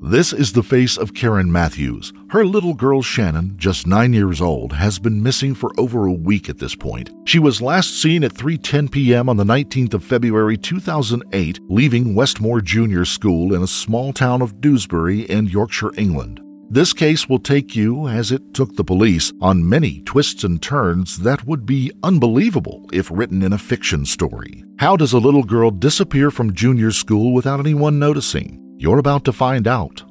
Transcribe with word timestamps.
This 0.00 0.32
is 0.32 0.52
the 0.52 0.62
face 0.62 0.96
of 0.96 1.12
Karen 1.12 1.50
Matthews. 1.50 2.12
Her 2.30 2.44
little 2.44 2.72
girl 2.72 3.02
Shannon, 3.02 3.54
just 3.56 3.84
9 3.84 4.12
years 4.12 4.40
old, 4.40 4.72
has 4.72 5.00
been 5.00 5.20
missing 5.20 5.56
for 5.56 5.72
over 5.76 6.06
a 6.06 6.12
week 6.12 6.48
at 6.48 6.58
this 6.58 6.76
point. 6.76 7.10
She 7.24 7.40
was 7.40 7.60
last 7.60 8.00
seen 8.00 8.22
at 8.22 8.32
3:10 8.32 8.92
p.m. 8.92 9.28
on 9.28 9.36
the 9.36 9.44
19th 9.44 9.94
of 9.94 10.04
February 10.04 10.56
2008, 10.56 11.58
leaving 11.68 12.14
Westmoor 12.14 12.60
Junior 12.60 13.04
School 13.04 13.52
in 13.52 13.62
a 13.62 13.66
small 13.66 14.12
town 14.12 14.40
of 14.40 14.60
Dewsbury 14.60 15.22
in 15.22 15.46
Yorkshire, 15.46 15.92
England. 15.98 16.40
This 16.70 16.92
case 16.92 17.28
will 17.28 17.40
take 17.40 17.74
you, 17.74 18.06
as 18.06 18.30
it 18.30 18.54
took 18.54 18.76
the 18.76 18.84
police, 18.84 19.32
on 19.40 19.68
many 19.68 20.02
twists 20.02 20.44
and 20.44 20.62
turns 20.62 21.18
that 21.18 21.44
would 21.44 21.66
be 21.66 21.90
unbelievable 22.04 22.88
if 22.92 23.10
written 23.10 23.42
in 23.42 23.52
a 23.52 23.58
fiction 23.58 24.06
story. 24.06 24.64
How 24.78 24.96
does 24.96 25.12
a 25.12 25.18
little 25.18 25.44
girl 25.44 25.72
disappear 25.72 26.30
from 26.30 26.54
junior 26.54 26.92
school 26.92 27.32
without 27.32 27.58
anyone 27.58 27.98
noticing? 27.98 28.67
You're 28.80 29.00
about 29.00 29.24
to 29.24 29.32
find 29.32 29.66
out. 29.66 30.04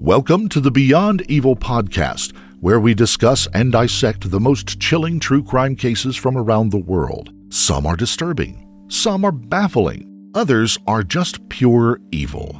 Welcome 0.00 0.48
to 0.48 0.58
the 0.58 0.70
Beyond 0.70 1.20
Evil 1.30 1.54
podcast, 1.54 2.34
where 2.60 2.80
we 2.80 2.94
discuss 2.94 3.46
and 3.52 3.70
dissect 3.70 4.30
the 4.30 4.40
most 4.40 4.80
chilling 4.80 5.20
true 5.20 5.42
crime 5.42 5.76
cases 5.76 6.16
from 6.16 6.38
around 6.38 6.70
the 6.70 6.78
world. 6.78 7.34
Some 7.50 7.84
are 7.84 7.94
disturbing, 7.94 8.66
some 8.88 9.22
are 9.22 9.32
baffling, 9.32 10.30
others 10.34 10.78
are 10.86 11.02
just 11.02 11.46
pure 11.50 12.00
evil. 12.10 12.58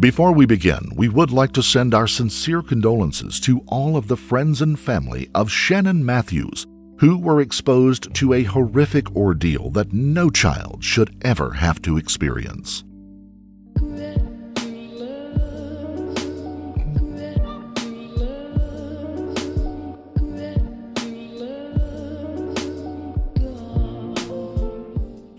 Before 0.00 0.32
we 0.32 0.46
begin, 0.46 0.90
we 0.96 1.08
would 1.08 1.30
like 1.30 1.52
to 1.52 1.62
send 1.62 1.94
our 1.94 2.08
sincere 2.08 2.62
condolences 2.62 3.38
to 3.40 3.60
all 3.68 3.96
of 3.96 4.08
the 4.08 4.16
friends 4.16 4.62
and 4.62 4.76
family 4.76 5.30
of 5.32 5.48
Shannon 5.48 6.04
Matthews, 6.04 6.66
who 6.98 7.18
were 7.18 7.40
exposed 7.40 8.12
to 8.14 8.32
a 8.32 8.42
horrific 8.42 9.14
ordeal 9.14 9.70
that 9.70 9.92
no 9.92 10.28
child 10.28 10.82
should 10.82 11.14
ever 11.24 11.52
have 11.52 11.80
to 11.82 11.98
experience. 11.98 12.82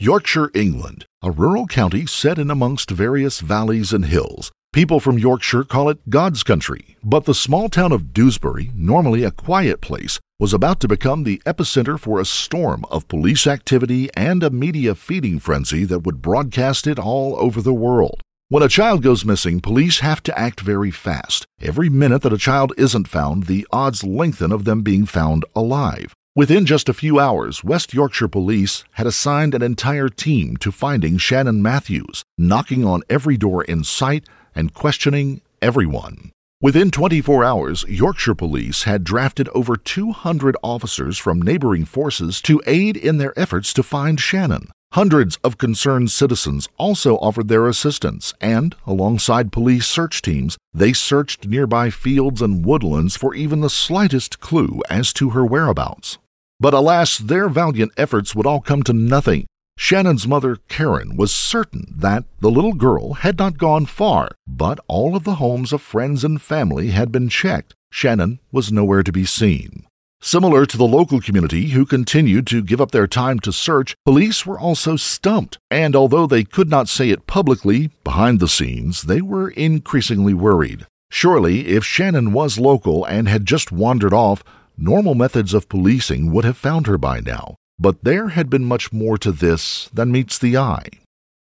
Yorkshire, 0.07 0.49
England, 0.53 1.05
a 1.21 1.31
rural 1.31 1.67
county 1.67 2.05
set 2.05 2.39
in 2.39 2.49
amongst 2.49 2.89
various 2.89 3.41
valleys 3.41 3.91
and 3.91 4.05
hills. 4.05 4.53
People 4.71 5.01
from 5.01 5.19
Yorkshire 5.19 5.65
call 5.65 5.89
it 5.89 6.09
God's 6.09 6.43
country, 6.43 6.95
but 7.03 7.25
the 7.25 7.33
small 7.33 7.67
town 7.67 7.91
of 7.91 8.13
Dewsbury, 8.13 8.71
normally 8.73 9.25
a 9.25 9.31
quiet 9.31 9.81
place, 9.81 10.17
was 10.39 10.53
about 10.53 10.79
to 10.79 10.87
become 10.87 11.23
the 11.23 11.41
epicenter 11.45 11.99
for 11.99 12.21
a 12.21 12.25
storm 12.25 12.85
of 12.89 13.09
police 13.09 13.45
activity 13.45 14.09
and 14.15 14.43
a 14.43 14.49
media 14.49 14.95
feeding 14.95 15.39
frenzy 15.39 15.83
that 15.83 16.05
would 16.05 16.21
broadcast 16.21 16.87
it 16.87 16.97
all 16.97 17.35
over 17.37 17.61
the 17.61 17.73
world. 17.73 18.21
When 18.49 18.63
a 18.63 18.69
child 18.69 19.03
goes 19.03 19.25
missing, 19.25 19.59
police 19.59 19.99
have 19.99 20.23
to 20.23 20.39
act 20.39 20.61
very 20.61 20.89
fast. 20.89 21.45
Every 21.59 21.89
minute 21.89 22.21
that 22.21 22.31
a 22.31 22.37
child 22.37 22.71
isn't 22.77 23.09
found, 23.09 23.43
the 23.43 23.67
odds 23.73 24.05
lengthen 24.05 24.53
of 24.53 24.63
them 24.63 24.83
being 24.83 25.05
found 25.05 25.43
alive. 25.53 26.13
Within 26.33 26.65
just 26.65 26.87
a 26.87 26.93
few 26.93 27.19
hours, 27.19 27.61
West 27.65 27.93
Yorkshire 27.93 28.29
Police 28.29 28.85
had 28.91 29.05
assigned 29.05 29.53
an 29.53 29.61
entire 29.61 30.07
team 30.07 30.55
to 30.57 30.71
finding 30.71 31.17
Shannon 31.17 31.61
Matthews, 31.61 32.23
knocking 32.37 32.85
on 32.85 33.03
every 33.09 33.35
door 33.35 33.65
in 33.65 33.83
sight 33.83 34.29
and 34.55 34.73
questioning 34.73 35.41
everyone. 35.61 36.31
Within 36.61 36.89
24 36.89 37.43
hours, 37.43 37.83
Yorkshire 37.89 38.35
Police 38.35 38.83
had 38.83 39.03
drafted 39.03 39.49
over 39.49 39.75
200 39.75 40.55
officers 40.63 41.17
from 41.17 41.41
neighboring 41.41 41.83
forces 41.83 42.41
to 42.43 42.61
aid 42.65 42.95
in 42.95 43.17
their 43.17 43.37
efforts 43.37 43.73
to 43.73 43.83
find 43.83 44.21
Shannon. 44.21 44.71
Hundreds 44.93 45.37
of 45.43 45.57
concerned 45.57 46.09
citizens 46.09 46.69
also 46.77 47.17
offered 47.17 47.49
their 47.49 47.67
assistance, 47.67 48.33
and, 48.39 48.75
alongside 48.85 49.51
police 49.51 49.85
search 49.85 50.21
teams, 50.21 50.57
they 50.73 50.93
searched 50.93 51.47
nearby 51.47 51.89
fields 51.89 52.41
and 52.41 52.65
woodlands 52.65 53.17
for 53.17 53.35
even 53.35 53.61
the 53.61 53.69
slightest 53.69 54.39
clue 54.39 54.81
as 54.89 55.11
to 55.11 55.31
her 55.31 55.45
whereabouts. 55.45 56.17
But 56.59 56.73
alas, 56.73 57.17
their 57.17 57.49
valiant 57.49 57.91
efforts 57.97 58.33
would 58.33 58.47
all 58.47 58.61
come 58.61 58.81
to 58.83 58.93
nothing. 58.93 59.45
Shannon's 59.77 60.27
mother, 60.27 60.57
Karen, 60.69 61.15
was 61.15 61.31
certain 61.31 61.93
that 61.95 62.23
the 62.39 62.49
little 62.49 62.73
girl 62.73 63.13
had 63.13 63.37
not 63.37 63.59
gone 63.59 63.85
far, 63.85 64.31
but 64.47 64.79
all 64.87 65.15
of 65.15 65.23
the 65.23 65.35
homes 65.35 65.71
of 65.71 65.81
friends 65.83 66.23
and 66.23 66.41
family 66.41 66.89
had 66.89 67.11
been 67.11 67.29
checked. 67.29 67.75
Shannon 67.91 68.39
was 68.51 68.71
nowhere 68.71 69.03
to 69.03 69.11
be 69.11 69.25
seen. 69.25 69.86
Similar 70.21 70.65
to 70.65 70.77
the 70.77 70.87
local 70.87 71.21
community 71.21 71.69
who 71.69 71.85
continued 71.85 72.47
to 72.47 72.63
give 72.63 72.81
up 72.81 72.91
their 72.91 73.07
time 73.07 73.39
to 73.41 73.51
search, 73.51 73.95
police 74.05 74.45
were 74.45 74.59
also 74.59 74.95
stumped, 74.95 75.57
and 75.69 75.95
although 75.95 76.27
they 76.27 76.43
could 76.43 76.69
not 76.69 76.89
say 76.89 77.09
it 77.09 77.27
publicly, 77.27 77.91
behind 78.03 78.39
the 78.39 78.47
scenes, 78.47 79.03
they 79.03 79.21
were 79.21 79.49
increasingly 79.51 80.33
worried. 80.33 80.85
Surely, 81.09 81.67
if 81.67 81.85
Shannon 81.85 82.33
was 82.33 82.57
local 82.57 83.05
and 83.05 83.29
had 83.29 83.45
just 83.45 83.71
wandered 83.71 84.13
off, 84.13 84.43
Normal 84.79 85.15
methods 85.15 85.55
of 85.55 85.67
policing 85.69 86.31
would 86.31 86.45
have 86.45 86.55
found 86.55 86.85
her 86.85 86.99
by 86.99 87.19
now, 87.19 87.55
but 87.79 88.03
there 88.03 88.29
had 88.29 88.47
been 88.47 88.63
much 88.63 88.93
more 88.93 89.17
to 89.17 89.31
this 89.31 89.89
than 89.91 90.11
meets 90.11 90.37
the 90.37 90.55
eye. 90.55 90.87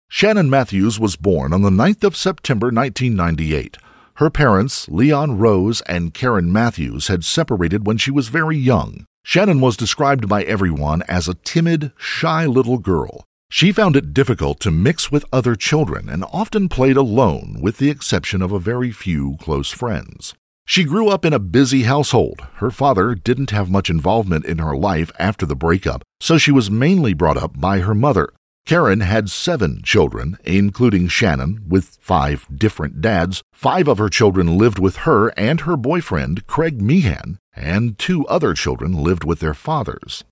Shannon 0.09 0.47
Matthews 0.47 0.99
was 0.99 1.15
born 1.15 1.51
on 1.51 1.63
the 1.63 1.71
9th 1.71 2.03
of 2.03 2.15
September 2.15 2.67
1998. 2.67 3.77
Her 4.15 4.29
parents, 4.29 4.87
Leon 4.87 5.39
Rose 5.39 5.81
and 5.81 6.13
Karen 6.13 6.49
Matthews, 6.49 7.07
had 7.09 7.25
separated 7.25 7.85
when 7.85 7.97
she 7.97 8.11
was 8.11 8.29
very 8.29 8.57
young. 8.57 9.05
Shannon 9.25 9.59
was 9.59 9.75
described 9.75 10.29
by 10.29 10.43
everyone 10.43 11.03
as 11.09 11.27
a 11.27 11.33
timid, 11.33 11.91
shy 11.97 12.45
little 12.45 12.77
girl. 12.77 13.25
She 13.49 13.73
found 13.73 13.97
it 13.97 14.13
difficult 14.13 14.61
to 14.61 14.71
mix 14.71 15.11
with 15.11 15.25
other 15.33 15.55
children 15.55 16.07
and 16.07 16.23
often 16.31 16.69
played 16.69 16.95
alone, 16.95 17.57
with 17.59 17.77
the 17.77 17.89
exception 17.89 18.41
of 18.41 18.53
a 18.53 18.59
very 18.59 18.89
few 18.89 19.35
close 19.41 19.71
friends. 19.71 20.33
She 20.65 20.85
grew 20.85 21.09
up 21.09 21.25
in 21.25 21.33
a 21.33 21.39
busy 21.39 21.83
household. 21.83 22.39
Her 22.55 22.71
father 22.71 23.15
didn't 23.15 23.51
have 23.51 23.69
much 23.69 23.89
involvement 23.89 24.45
in 24.45 24.59
her 24.59 24.77
life 24.77 25.11
after 25.19 25.45
the 25.45 25.57
breakup, 25.57 26.03
so 26.21 26.37
she 26.37 26.53
was 26.53 26.71
mainly 26.71 27.13
brought 27.13 27.37
up 27.37 27.59
by 27.59 27.79
her 27.79 27.93
mother. 27.93 28.29
Karen 28.65 29.01
had 29.01 29.29
seven 29.29 29.83
children, 29.83 30.39
including 30.43 31.07
Shannon, 31.07 31.63
with 31.67 31.99
five 32.01 32.47
different 32.53 32.99
dads. 32.99 33.43
Five 33.53 33.87
of 33.87 33.99
her 33.99 34.09
children 34.09 34.57
lived 34.57 34.79
with 34.79 34.97
her 35.05 35.27
and 35.37 35.61
her 35.61 35.77
boyfriend, 35.77 36.47
Craig 36.47 36.81
Meehan, 36.81 37.37
and 37.55 37.95
two 37.99 38.25
other 38.25 38.55
children 38.55 39.03
lived 39.03 39.23
with 39.23 39.39
their 39.39 39.53
fathers. 39.53 40.23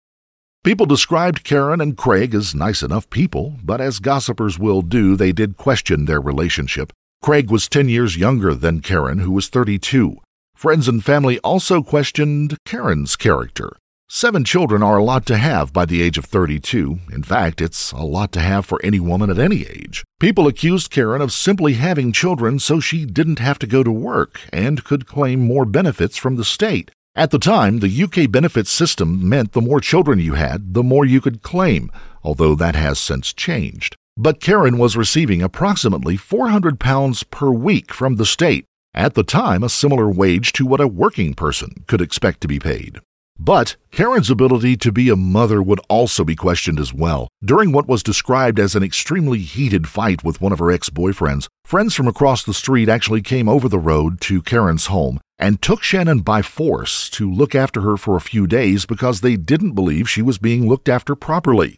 People 0.63 0.87
described 0.87 1.43
Karen 1.43 1.79
and 1.79 1.95
Craig 1.95 2.33
as 2.33 2.55
nice 2.55 2.81
enough 2.81 3.07
people, 3.11 3.57
but 3.63 3.79
as 3.79 3.99
gossipers 3.99 4.57
will 4.57 4.81
do, 4.81 5.15
they 5.15 5.31
did 5.31 5.55
question 5.55 6.05
their 6.05 6.21
relationship. 6.21 6.91
Craig 7.21 7.51
was 7.51 7.69
10 7.69 7.87
years 7.87 8.17
younger 8.17 8.55
than 8.55 8.81
Karen, 8.81 9.19
who 9.19 9.31
was 9.31 9.47
32. 9.47 10.17
Friends 10.55 10.87
and 10.87 11.05
family 11.05 11.37
also 11.39 11.83
questioned 11.83 12.57
Karen's 12.65 13.15
character. 13.15 13.73
Seven 14.15 14.43
children 14.43 14.83
are 14.83 14.97
a 14.97 15.03
lot 15.03 15.25
to 15.25 15.37
have 15.37 15.73
by 15.73 15.85
the 15.85 16.03
age 16.03 16.19
of 16.19 16.25
32. 16.25 16.99
In 17.11 17.23
fact, 17.23 17.59
it's 17.59 17.91
a 17.93 18.03
lot 18.03 18.31
to 18.33 18.41
have 18.41 18.63
for 18.63 18.79
any 18.83 18.99
woman 18.99 19.31
at 19.31 19.39
any 19.39 19.65
age. 19.65 20.03
People 20.19 20.45
accused 20.45 20.91
Karen 20.91 21.19
of 21.19 21.31
simply 21.31 21.73
having 21.73 22.11
children 22.11 22.59
so 22.59 22.79
she 22.79 23.05
didn't 23.05 23.39
have 23.39 23.57
to 23.57 23.65
go 23.65 23.81
to 23.81 23.91
work 23.91 24.41
and 24.53 24.83
could 24.83 25.07
claim 25.07 25.39
more 25.39 25.65
benefits 25.65 26.15
from 26.15 26.35
the 26.35 26.45
state. 26.45 26.91
At 27.15 27.31
the 27.31 27.39
time, 27.39 27.79
the 27.79 28.03
UK 28.03 28.29
benefits 28.31 28.69
system 28.69 29.27
meant 29.27 29.53
the 29.53 29.61
more 29.61 29.81
children 29.81 30.19
you 30.19 30.35
had, 30.35 30.75
the 30.75 30.83
more 30.83 31.05
you 31.05 31.19
could 31.19 31.41
claim, 31.41 31.89
although 32.21 32.53
that 32.53 32.75
has 32.75 32.99
since 32.99 33.33
changed. 33.33 33.95
But 34.15 34.39
Karen 34.39 34.77
was 34.77 34.95
receiving 34.95 35.41
approximately 35.41 36.17
400 36.17 36.79
pounds 36.79 37.23
per 37.23 37.49
week 37.49 37.91
from 37.91 38.17
the 38.17 38.27
state, 38.27 38.65
at 38.93 39.15
the 39.15 39.23
time 39.23 39.63
a 39.63 39.69
similar 39.69 40.07
wage 40.07 40.53
to 40.53 40.67
what 40.67 40.81
a 40.81 40.87
working 40.87 41.33
person 41.33 41.83
could 41.87 41.99
expect 41.99 42.41
to 42.41 42.47
be 42.47 42.59
paid. 42.59 42.99
But 43.37 43.75
Karen's 43.91 44.29
ability 44.29 44.77
to 44.77 44.91
be 44.91 45.09
a 45.09 45.15
mother 45.15 45.61
would 45.61 45.81
also 45.89 46.23
be 46.23 46.35
questioned 46.35 46.79
as 46.79 46.93
well. 46.93 47.27
During 47.43 47.71
what 47.71 47.87
was 47.87 48.03
described 48.03 48.59
as 48.59 48.75
an 48.75 48.83
extremely 48.83 49.39
heated 49.39 49.87
fight 49.87 50.23
with 50.23 50.39
one 50.39 50.51
of 50.51 50.59
her 50.59 50.71
ex 50.71 50.89
boyfriends, 50.89 51.47
friends 51.65 51.93
from 51.93 52.07
across 52.07 52.43
the 52.43 52.53
street 52.53 52.89
actually 52.89 53.21
came 53.21 53.49
over 53.49 53.67
the 53.67 53.79
road 53.79 54.21
to 54.21 54.41
Karen's 54.41 54.87
home 54.87 55.19
and 55.39 55.61
took 55.61 55.83
Shannon 55.83 56.19
by 56.19 56.41
force 56.41 57.09
to 57.09 57.29
look 57.29 57.53
after 57.53 57.81
her 57.81 57.97
for 57.97 58.15
a 58.15 58.21
few 58.21 58.47
days 58.47 58.85
because 58.85 59.21
they 59.21 59.35
didn't 59.35 59.73
believe 59.73 60.09
she 60.09 60.21
was 60.21 60.37
being 60.37 60.69
looked 60.69 60.87
after 60.87 61.15
properly. 61.15 61.75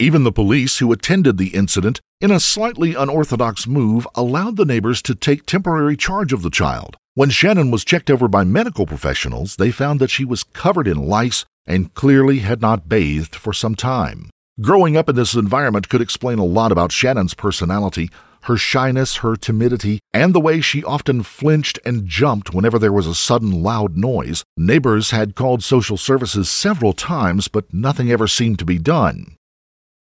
Even 0.00 0.22
the 0.24 0.30
police 0.30 0.78
who 0.78 0.92
attended 0.92 1.38
the 1.38 1.48
incident, 1.48 2.00
in 2.20 2.30
a 2.30 2.38
slightly 2.38 2.94
unorthodox 2.94 3.66
move, 3.66 4.06
allowed 4.14 4.56
the 4.56 4.64
neighbors 4.64 5.02
to 5.02 5.14
take 5.14 5.44
temporary 5.44 5.96
charge 5.96 6.32
of 6.32 6.42
the 6.42 6.50
child. 6.50 6.96
When 7.18 7.30
Shannon 7.30 7.72
was 7.72 7.84
checked 7.84 8.12
over 8.12 8.28
by 8.28 8.44
medical 8.44 8.86
professionals, 8.86 9.56
they 9.56 9.72
found 9.72 9.98
that 9.98 10.08
she 10.08 10.24
was 10.24 10.44
covered 10.44 10.86
in 10.86 11.08
lice 11.08 11.44
and 11.66 11.92
clearly 11.92 12.38
had 12.38 12.60
not 12.60 12.88
bathed 12.88 13.34
for 13.34 13.52
some 13.52 13.74
time. 13.74 14.30
Growing 14.60 14.96
up 14.96 15.08
in 15.08 15.16
this 15.16 15.34
environment 15.34 15.88
could 15.88 16.00
explain 16.00 16.38
a 16.38 16.44
lot 16.44 16.70
about 16.70 16.92
Shannon's 16.92 17.34
personality, 17.34 18.08
her 18.42 18.56
shyness, 18.56 19.16
her 19.16 19.34
timidity, 19.34 19.98
and 20.12 20.32
the 20.32 20.38
way 20.38 20.60
she 20.60 20.84
often 20.84 21.24
flinched 21.24 21.80
and 21.84 22.06
jumped 22.06 22.54
whenever 22.54 22.78
there 22.78 22.92
was 22.92 23.08
a 23.08 23.16
sudden 23.16 23.64
loud 23.64 23.96
noise. 23.96 24.44
Neighbors 24.56 25.10
had 25.10 25.34
called 25.34 25.64
social 25.64 25.96
services 25.96 26.48
several 26.48 26.92
times, 26.92 27.48
but 27.48 27.74
nothing 27.74 28.12
ever 28.12 28.28
seemed 28.28 28.60
to 28.60 28.64
be 28.64 28.78
done. 28.78 29.37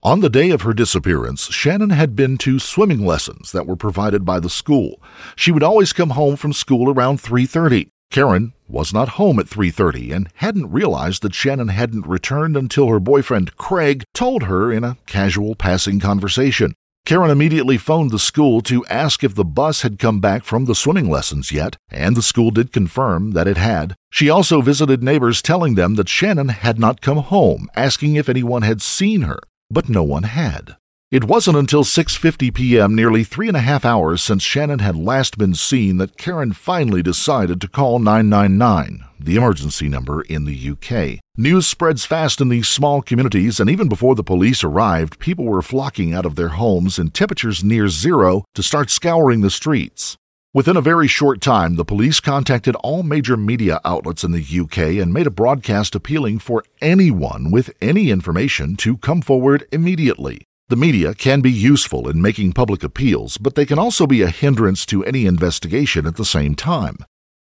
On 0.03 0.19
the 0.19 0.29
day 0.29 0.51
of 0.51 0.61
her 0.61 0.75
disappearance, 0.75 1.47
Shannon 1.47 1.89
had 1.89 2.15
been 2.15 2.38
to 2.38 2.59
swimming 2.59 3.03
lessons 3.03 3.51
that 3.51 3.65
were 3.65 3.75
provided 3.75 4.23
by 4.23 4.39
the 4.39 4.49
school. 4.49 5.01
She 5.35 5.51
would 5.51 5.63
always 5.63 5.91
come 5.91 6.11
home 6.11 6.35
from 6.35 6.53
school 6.53 6.94
around 6.94 7.19
3:30. 7.19 7.89
Karen 8.11 8.53
was 8.67 8.94
not 8.94 9.17
home 9.17 9.39
at 9.39 9.49
3:30 9.49 10.11
and 10.11 10.29
hadn't 10.35 10.71
realized 10.71 11.23
that 11.23 11.33
Shannon 11.33 11.69
hadn't 11.69 12.05
returned 12.05 12.55
until 12.55 12.89
her 12.89 12.99
boyfriend 12.99 13.57
Craig 13.57 14.03
told 14.13 14.44
her 14.44 14.71
in 14.71 14.83
a 14.83 14.97
casual 15.07 15.55
passing 15.55 16.00
conversation. 16.00 16.75
Karen 17.03 17.31
immediately 17.31 17.77
phoned 17.77 18.11
the 18.11 18.19
school 18.19 18.61
to 18.61 18.85
ask 18.85 19.23
if 19.23 19.33
the 19.33 19.43
bus 19.43 19.81
had 19.81 19.97
come 19.97 20.19
back 20.19 20.43
from 20.43 20.65
the 20.65 20.75
swimming 20.75 21.09
lessons 21.09 21.51
yet, 21.51 21.75
and 21.89 22.15
the 22.15 22.21
school 22.21 22.51
did 22.51 22.71
confirm 22.71 23.31
that 23.31 23.47
it 23.47 23.57
had. 23.57 23.95
She 24.11 24.29
also 24.29 24.61
visited 24.61 25.01
neighbors 25.01 25.41
telling 25.41 25.73
them 25.73 25.95
that 25.95 26.07
Shannon 26.07 26.50
had 26.50 26.77
not 26.77 27.01
come 27.01 27.17
home, 27.17 27.67
asking 27.75 28.15
if 28.15 28.29
anyone 28.29 28.61
had 28.61 28.83
seen 28.83 29.23
her 29.23 29.39
but 29.69 29.89
no 29.89 30.03
one 30.03 30.23
had. 30.23 30.77
It 31.09 31.23
wasn't 31.23 31.55
until 31.55 31.85
6:50 31.85 32.53
p.m., 32.53 32.93
nearly 32.93 33.23
three 33.23 33.47
and 33.47 33.55
a 33.55 33.61
half 33.61 33.85
hours 33.85 34.21
since 34.21 34.43
Shannon 34.43 34.79
had 34.79 34.97
last 34.97 35.37
been 35.37 35.53
seen, 35.53 35.97
that 35.97 36.17
Karen 36.17 36.51
finally 36.51 37.01
decided 37.01 37.61
to 37.61 37.69
call 37.69 37.99
999, 37.99 39.05
the 39.17 39.37
emergency 39.37 39.87
number 39.87 40.21
in 40.23 40.43
the 40.43 40.69
UK. 40.71 41.21
News 41.37 41.65
spreads 41.65 42.05
fast 42.05 42.41
in 42.41 42.49
these 42.49 42.67
small 42.67 43.01
communities, 43.01 43.61
and 43.61 43.69
even 43.69 43.87
before 43.87 44.15
the 44.15 44.23
police 44.23 44.65
arrived, 44.65 45.17
people 45.19 45.45
were 45.45 45.61
flocking 45.61 46.13
out 46.13 46.25
of 46.25 46.35
their 46.35 46.49
homes 46.59 46.99
in 46.99 47.09
temperatures 47.11 47.63
near 47.63 47.87
zero 47.87 48.43
to 48.53 48.61
start 48.61 48.89
scouring 48.89 49.39
the 49.39 49.49
streets. 49.49 50.17
Within 50.57 50.75
a 50.75 50.81
very 50.81 51.07
short 51.07 51.39
time, 51.39 51.75
the 51.75 51.86
police 51.86 52.19
contacted 52.19 52.74
all 52.77 53.04
major 53.04 53.38
media 53.38 53.80
outlets 53.86 54.24
in 54.24 54.31
the 54.31 54.42
UK 54.42 55.00
and 55.00 55.13
made 55.13 55.27
a 55.27 55.30
broadcast 55.30 55.94
appealing 55.94 56.39
for 56.39 56.63
anyone 56.81 57.51
with 57.51 57.69
any 57.80 58.09
information 58.09 58.75
to 58.77 58.98
come 58.98 59.21
forward 59.21 59.68
immediately. 59.71 60.42
The 60.69 60.75
media 60.75 61.13
can 61.13 61.42
be 61.42 61.51
useful 61.51 62.09
in 62.09 62.24
making 62.24 62.54
public 62.54 62.83
appeals, 62.83 63.38
but 63.38 63.54
they 63.54 63.68
can 63.68 63.77
also 63.77 64.07
be 64.07 64.24
a 64.24 64.31
hindrance 64.31 64.83
to 64.88 65.06
any 65.06 65.27
investigation 65.27 66.07
at 66.07 66.15
the 66.15 66.25
same 66.25 66.56
time. 66.56 66.98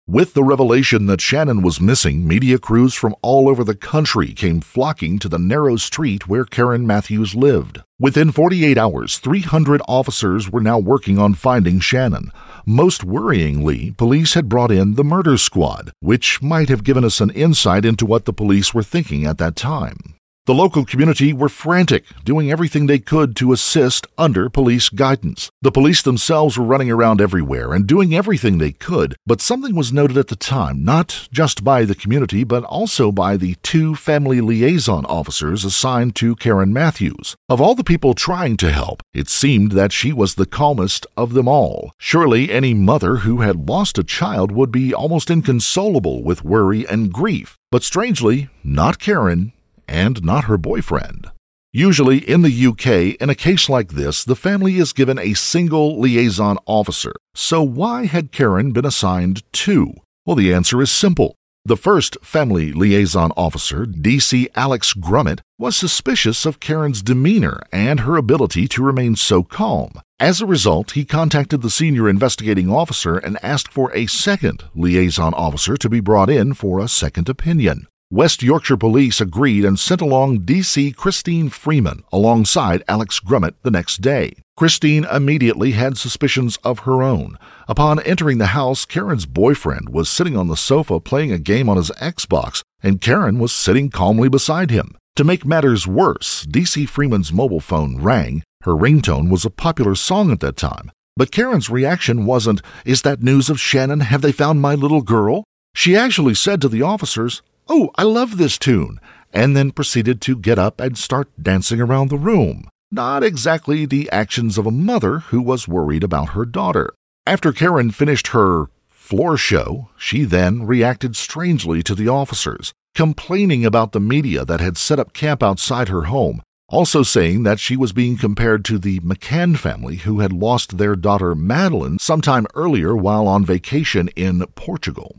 With 0.08 0.34
the 0.34 0.44
revelation 0.44 1.06
that 1.06 1.22
Shannon 1.22 1.62
was 1.62 1.80
missing, 1.80 2.28
media 2.28 2.58
crews 2.58 2.96
from 2.96 3.16
all 3.22 3.48
over 3.48 3.64
the 3.64 3.76
country 3.76 4.34
came 4.34 4.60
flocking 4.60 5.20
to 5.20 5.30
the 5.30 5.38
narrow 5.38 5.76
street 5.76 6.28
where 6.28 6.46
Karen 6.46 6.88
Matthews 6.88 7.36
lived. 7.36 7.84
Within 8.04 8.34
48 8.34 8.78
hours, 8.78 9.18
300 9.18 9.82
officers 9.88 10.52
were 10.52 10.60
now 10.60 10.78
working 10.78 11.18
on 11.18 11.36
finding 11.36 11.80
Shannon. 11.80 12.34
Most 12.66 13.08
worryingly, 13.08 13.96
police 13.96 14.34
had 14.34 14.50
brought 14.50 14.74
in 14.74 14.96
the 14.96 15.06
murder 15.06 15.38
squad, 15.38 15.94
which 16.02 16.42
might 16.42 16.68
have 16.68 16.84
given 16.84 17.06
us 17.06 17.22
an 17.22 17.30
insight 17.30 17.86
into 17.86 18.06
what 18.06 18.26
the 18.26 18.34
police 18.34 18.74
were 18.74 18.84
thinking 18.84 19.26
at 19.26 19.38
that 19.38 19.56
time. 19.56 20.16
The 20.46 20.54
local 20.54 20.84
community 20.84 21.32
were 21.32 21.48
frantic, 21.48 22.04
doing 22.26 22.52
everything 22.52 22.86
they 22.86 23.00
could 23.00 23.34
to 23.38 23.54
assist 23.54 24.08
under 24.18 24.50
police 24.50 24.90
guidance. 24.90 25.50
The 25.62 25.72
police 25.72 26.02
themselves 26.02 26.58
were 26.58 26.66
running 26.66 26.92
around 26.92 27.22
everywhere 27.22 27.72
and 27.72 27.88
doing 27.88 28.14
everything 28.14 28.58
they 28.58 28.74
could, 28.74 29.16
but 29.26 29.40
something 29.40 29.74
was 29.74 29.94
noted 29.94 30.18
at 30.18 30.28
the 30.28 30.36
time, 30.36 30.84
not 30.84 31.30
just 31.32 31.64
by 31.64 31.86
the 31.86 31.96
community, 31.96 32.44
but 32.44 32.66
also 32.66 33.10
by 33.10 33.38
the 33.38 33.56
two 33.64 33.96
family 33.96 34.42
liaison 34.42 35.06
officers 35.06 35.64
assigned 35.64 36.14
to 36.18 36.36
Karen 36.36 36.74
Matthews. 36.74 37.38
Of 37.48 37.62
all 37.62 37.74
the 37.74 37.82
people 37.86 38.14
trying 38.14 38.58
to 38.58 38.74
help, 38.74 39.02
it 39.14 39.30
seemed 39.30 39.72
that 39.72 39.94
she 39.94 40.12
was 40.12 40.36
the 40.36 40.46
calmest 40.46 41.08
of 41.16 41.32
them 41.32 41.48
all. 41.48 41.94
Surely 41.98 42.52
any 42.52 42.74
mother 42.74 43.18
who 43.18 43.40
had 43.40 43.70
lost 43.70 43.98
a 43.98 44.04
child 44.04 44.52
would 44.52 44.74
be 44.74 44.94
almost 44.94 45.30
inconsolable 45.30 46.22
with 46.22 46.44
worry 46.44 46.86
and 46.86 47.14
grief. 47.14 47.58
But 47.72 47.84
strangely, 47.84 48.50
not 48.62 49.00
Karen 49.00 49.54
and 49.94 50.24
not 50.24 50.46
her 50.46 50.58
boyfriend. 50.58 51.28
Usually 51.72 52.18
in 52.18 52.42
the 52.42 52.68
UK, 52.68 53.16
in 53.22 53.30
a 53.30 53.36
case 53.36 53.70
like 53.70 53.94
this, 53.94 54.24
the 54.24 54.36
family 54.36 54.78
is 54.78 54.94
given 54.94 55.18
a 55.18 55.34
single 55.34 56.00
liaison 56.00 56.58
officer. 56.66 57.14
So 57.34 57.64
why 57.64 58.06
had 58.06 58.32
Karen 58.32 58.74
been 58.74 58.86
assigned 58.86 59.42
two? 59.54 59.94
Well, 60.26 60.36
the 60.36 60.54
answer 60.54 60.82
is 60.82 60.92
simple. 60.92 61.36
The 61.66 61.78
first 61.78 62.18
family 62.22 62.74
liaison 62.74 63.32
officer, 63.38 63.86
DC 63.86 64.48
Alex 64.54 64.94
Grummet, 64.94 65.42
was 65.58 65.78
suspicious 65.78 66.46
of 66.46 66.60
Karen's 66.60 67.02
demeanor 67.02 67.62
and 67.72 68.02
her 68.02 68.18
ability 68.18 68.68
to 68.68 68.84
remain 68.84 69.16
so 69.16 69.44
calm. 69.44 69.94
As 70.20 70.42
a 70.42 70.46
result, 70.46 70.92
he 70.92 71.06
contacted 71.06 71.62
the 71.62 71.70
senior 71.70 72.10
investigating 72.10 72.70
officer 72.70 73.18
and 73.18 73.40
asked 73.42 73.72
for 73.72 73.96
a 73.96 74.08
second 74.08 74.66
liaison 74.76 75.34
officer 75.34 75.78
to 75.78 75.90
be 75.90 76.02
brought 76.02 76.30
in 76.30 76.54
for 76.54 76.80
a 76.80 76.88
second 76.88 77.30
opinion. 77.30 77.88
West 78.14 78.44
Yorkshire 78.44 78.78
Police 78.78 79.20
agreed 79.20 79.66
and 79.66 79.80
sent 79.80 80.00
along 80.00 80.42
DC 80.42 80.96
Christine 80.96 81.50
Freeman 81.50 82.04
alongside 82.12 82.84
Alex 82.88 83.20
Grummet 83.20 83.56
the 83.64 83.72
next 83.72 84.02
day. 84.02 84.36
Christine 84.56 85.04
immediately 85.06 85.72
had 85.72 85.98
suspicions 85.98 86.58
of 86.58 86.82
her 86.82 87.02
own. 87.02 87.40
Upon 87.68 88.00
entering 88.04 88.38
the 88.38 88.54
house, 88.54 88.86
Karen's 88.86 89.26
boyfriend 89.26 89.90
was 89.90 90.08
sitting 90.10 90.38
on 90.38 90.48
the 90.48 90.56
sofa 90.56 91.00
playing 91.00 91.32
a 91.32 91.40
game 91.40 91.68
on 91.68 91.78
his 91.78 91.90
Xbox, 92.00 92.62
and 92.84 93.02
Karen 93.02 93.40
was 93.40 93.52
sitting 93.52 93.90
calmly 93.90 94.30
beside 94.30 94.70
him. 94.70 94.96
To 95.16 95.24
make 95.24 95.44
matters 95.44 95.88
worse, 95.88 96.46
DC 96.46 96.88
Freeman's 96.88 97.34
mobile 97.34 97.62
phone 97.62 98.00
rang. 98.00 98.44
Her 98.62 98.74
ringtone 98.74 99.32
was 99.32 99.44
a 99.44 99.50
popular 99.50 99.96
song 99.96 100.32
at 100.32 100.40
that 100.42 100.56
time. 100.56 100.92
But 101.18 101.32
Karen's 101.32 101.72
reaction 101.72 102.28
wasn't, 102.28 102.62
Is 102.86 103.02
that 103.02 103.24
news 103.24 103.50
of 103.50 103.60
Shannon? 103.60 104.02
Have 104.02 104.22
they 104.22 104.32
found 104.32 104.62
my 104.62 104.76
little 104.76 105.02
girl? 105.02 105.46
She 105.74 105.96
actually 105.96 106.36
said 106.36 106.62
to 106.62 106.70
the 106.70 106.84
officers, 106.84 107.42
Oh, 107.70 107.92
I 107.96 108.04
love 108.04 108.38
this 108.38 108.58
tune, 108.58 109.00
and 109.32 109.56
then 109.56 109.72
proceeded 109.72 110.20
to 110.22 110.36
get 110.36 110.60
up 110.60 110.82
and 110.82 110.98
start 110.98 111.30
dancing 111.42 111.80
around 111.80 112.10
the 112.10 112.18
room. 112.18 112.68
Not 112.92 113.24
exactly 113.24 113.86
the 113.86 114.10
actions 114.12 114.58
of 114.58 114.66
a 114.66 114.72
mother 114.72 115.20
who 115.20 115.42
was 115.42 115.68
worried 115.68 116.04
about 116.04 116.30
her 116.30 116.46
daughter. 116.46 116.94
After 117.26 117.54
Karen 117.54 117.92
finished 117.92 118.28
her 118.28 118.68
floor 118.90 119.38
show, 119.38 119.90
she 119.98 120.26
then 120.26 120.66
reacted 120.66 121.16
strangely 121.16 121.82
to 121.84 121.96
the 121.96 122.10
officers, 122.10 122.74
complaining 122.94 123.66
about 123.66 123.94
the 123.94 124.00
media 124.00 124.44
that 124.44 124.60
had 124.60 124.78
set 124.78 125.00
up 125.00 125.14
camp 125.14 125.42
outside 125.42 125.88
her 125.88 126.04
home, 126.04 126.42
also 126.70 127.02
saying 127.02 127.44
that 127.44 127.60
she 127.60 127.78
was 127.78 127.94
being 127.94 128.18
compared 128.18 128.66
to 128.66 128.78
the 128.78 129.00
McCann 129.00 129.58
family 129.58 129.98
who 129.98 130.20
had 130.20 130.34
lost 130.34 130.78
their 130.78 130.96
daughter 130.96 131.34
Madeleine 131.34 131.98
sometime 132.00 132.46
earlier 132.56 132.96
while 132.96 133.28
on 133.28 133.46
vacation 133.46 134.10
in 134.16 134.46
Portugal. 134.56 135.18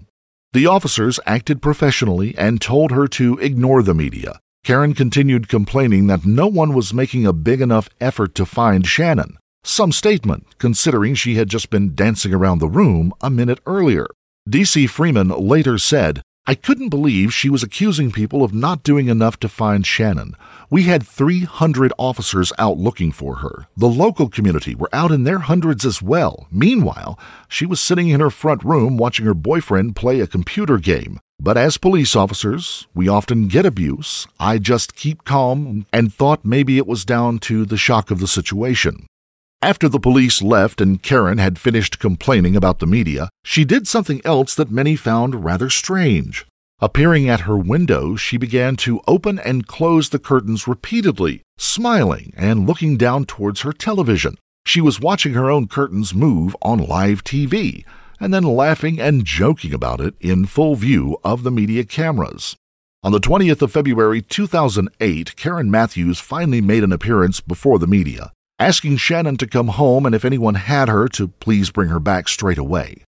The 0.54 0.66
officers 0.66 1.18
acted 1.26 1.60
professionally 1.60 2.32
and 2.38 2.60
told 2.60 2.92
her 2.92 3.08
to 3.08 3.36
ignore 3.38 3.82
the 3.82 3.92
media. 3.92 4.38
Karen 4.62 4.94
continued 4.94 5.48
complaining 5.48 6.06
that 6.06 6.24
no 6.24 6.46
one 6.46 6.72
was 6.74 6.94
making 6.94 7.26
a 7.26 7.32
big 7.32 7.60
enough 7.60 7.88
effort 8.00 8.36
to 8.36 8.46
find 8.46 8.86
Shannon. 8.86 9.36
Some 9.64 9.90
statement, 9.90 10.46
considering 10.58 11.16
she 11.16 11.34
had 11.34 11.48
just 11.48 11.70
been 11.70 11.96
dancing 11.96 12.32
around 12.32 12.60
the 12.60 12.68
room 12.68 13.12
a 13.20 13.30
minute 13.30 13.58
earlier. 13.66 14.06
DC 14.48 14.88
Freeman 14.88 15.30
later 15.30 15.76
said, 15.76 16.22
I 16.46 16.54
couldn't 16.54 16.90
believe 16.90 17.32
she 17.32 17.48
was 17.48 17.62
accusing 17.62 18.12
people 18.12 18.44
of 18.44 18.52
not 18.52 18.82
doing 18.82 19.08
enough 19.08 19.40
to 19.40 19.48
find 19.48 19.86
Shannon. 19.86 20.36
We 20.68 20.82
had 20.82 21.02
300 21.02 21.90
officers 21.98 22.52
out 22.58 22.76
looking 22.76 23.12
for 23.12 23.36
her. 23.36 23.66
The 23.78 23.88
local 23.88 24.28
community 24.28 24.74
were 24.74 24.90
out 24.92 25.10
in 25.10 25.24
their 25.24 25.38
hundreds 25.38 25.86
as 25.86 26.02
well. 26.02 26.46
Meanwhile, 26.50 27.18
she 27.48 27.64
was 27.64 27.80
sitting 27.80 28.10
in 28.10 28.20
her 28.20 28.28
front 28.28 28.62
room 28.62 28.98
watching 28.98 29.24
her 29.24 29.32
boyfriend 29.32 29.96
play 29.96 30.20
a 30.20 30.26
computer 30.26 30.76
game. 30.76 31.18
But 31.40 31.56
as 31.56 31.78
police 31.78 32.14
officers, 32.14 32.88
we 32.94 33.08
often 33.08 33.48
get 33.48 33.64
abuse. 33.64 34.26
I 34.38 34.58
just 34.58 34.94
keep 34.94 35.24
calm 35.24 35.86
and 35.94 36.12
thought 36.12 36.44
maybe 36.44 36.76
it 36.76 36.86
was 36.86 37.06
down 37.06 37.38
to 37.38 37.64
the 37.64 37.78
shock 37.78 38.10
of 38.10 38.20
the 38.20 38.28
situation. 38.28 39.06
After 39.64 39.88
the 39.88 39.98
police 39.98 40.42
left 40.42 40.82
and 40.82 41.02
Karen 41.02 41.38
had 41.38 41.58
finished 41.58 41.98
complaining 41.98 42.54
about 42.54 42.80
the 42.80 42.86
media, 42.86 43.30
she 43.44 43.64
did 43.64 43.88
something 43.88 44.20
else 44.22 44.54
that 44.56 44.70
many 44.70 44.94
found 44.94 45.42
rather 45.42 45.70
strange. 45.70 46.44
Appearing 46.80 47.30
at 47.30 47.48
her 47.48 47.56
window, 47.56 48.14
she 48.14 48.36
began 48.36 48.76
to 48.84 49.00
open 49.08 49.38
and 49.38 49.66
close 49.66 50.10
the 50.10 50.18
curtains 50.18 50.68
repeatedly, 50.68 51.40
smiling 51.56 52.34
and 52.36 52.66
looking 52.66 52.98
down 52.98 53.24
towards 53.24 53.62
her 53.62 53.72
television. 53.72 54.36
She 54.66 54.82
was 54.82 55.00
watching 55.00 55.32
her 55.32 55.50
own 55.50 55.66
curtains 55.66 56.14
move 56.14 56.54
on 56.60 56.86
live 56.86 57.24
TV, 57.24 57.86
and 58.20 58.34
then 58.34 58.44
laughing 58.44 59.00
and 59.00 59.24
joking 59.24 59.72
about 59.72 59.98
it 59.98 60.14
in 60.20 60.44
full 60.44 60.74
view 60.74 61.16
of 61.24 61.42
the 61.42 61.50
media 61.50 61.84
cameras. 61.84 62.54
On 63.02 63.12
the 63.12 63.18
20th 63.18 63.62
of 63.62 63.72
February 63.72 64.20
2008, 64.20 65.36
Karen 65.36 65.70
Matthews 65.70 66.20
finally 66.20 66.60
made 66.60 66.84
an 66.84 66.92
appearance 66.92 67.40
before 67.40 67.78
the 67.78 67.86
media 67.86 68.33
asking 68.58 68.96
Shannon 68.96 69.36
to 69.38 69.46
come 69.46 69.68
home 69.68 70.06
and 70.06 70.14
if 70.14 70.24
anyone 70.24 70.54
had 70.54 70.88
her 70.88 71.08
to 71.08 71.28
please 71.28 71.70
bring 71.70 71.88
her 71.88 72.00
back 72.00 72.28
straight 72.28 72.58
away. 72.58 73.04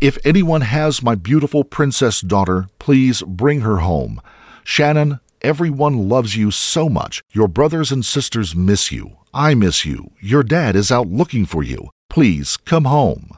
If 0.00 0.18
anyone 0.24 0.62
has 0.62 1.02
my 1.02 1.14
beautiful 1.14 1.64
princess 1.64 2.20
daughter, 2.20 2.68
please 2.78 3.22
bring 3.22 3.60
her 3.60 3.78
home. 3.78 4.20
Shannon, 4.64 5.20
everyone 5.42 6.08
loves 6.08 6.36
you 6.36 6.50
so 6.50 6.88
much. 6.88 7.22
Your 7.32 7.48
brothers 7.48 7.92
and 7.92 8.04
sisters 8.04 8.54
miss 8.54 8.90
you. 8.90 9.16
I 9.32 9.54
miss 9.54 9.84
you. 9.84 10.12
Your 10.20 10.42
dad 10.42 10.76
is 10.76 10.90
out 10.90 11.08
looking 11.08 11.44
for 11.44 11.62
you. 11.62 11.90
Please 12.08 12.56
come 12.56 12.84
home. 12.84 13.36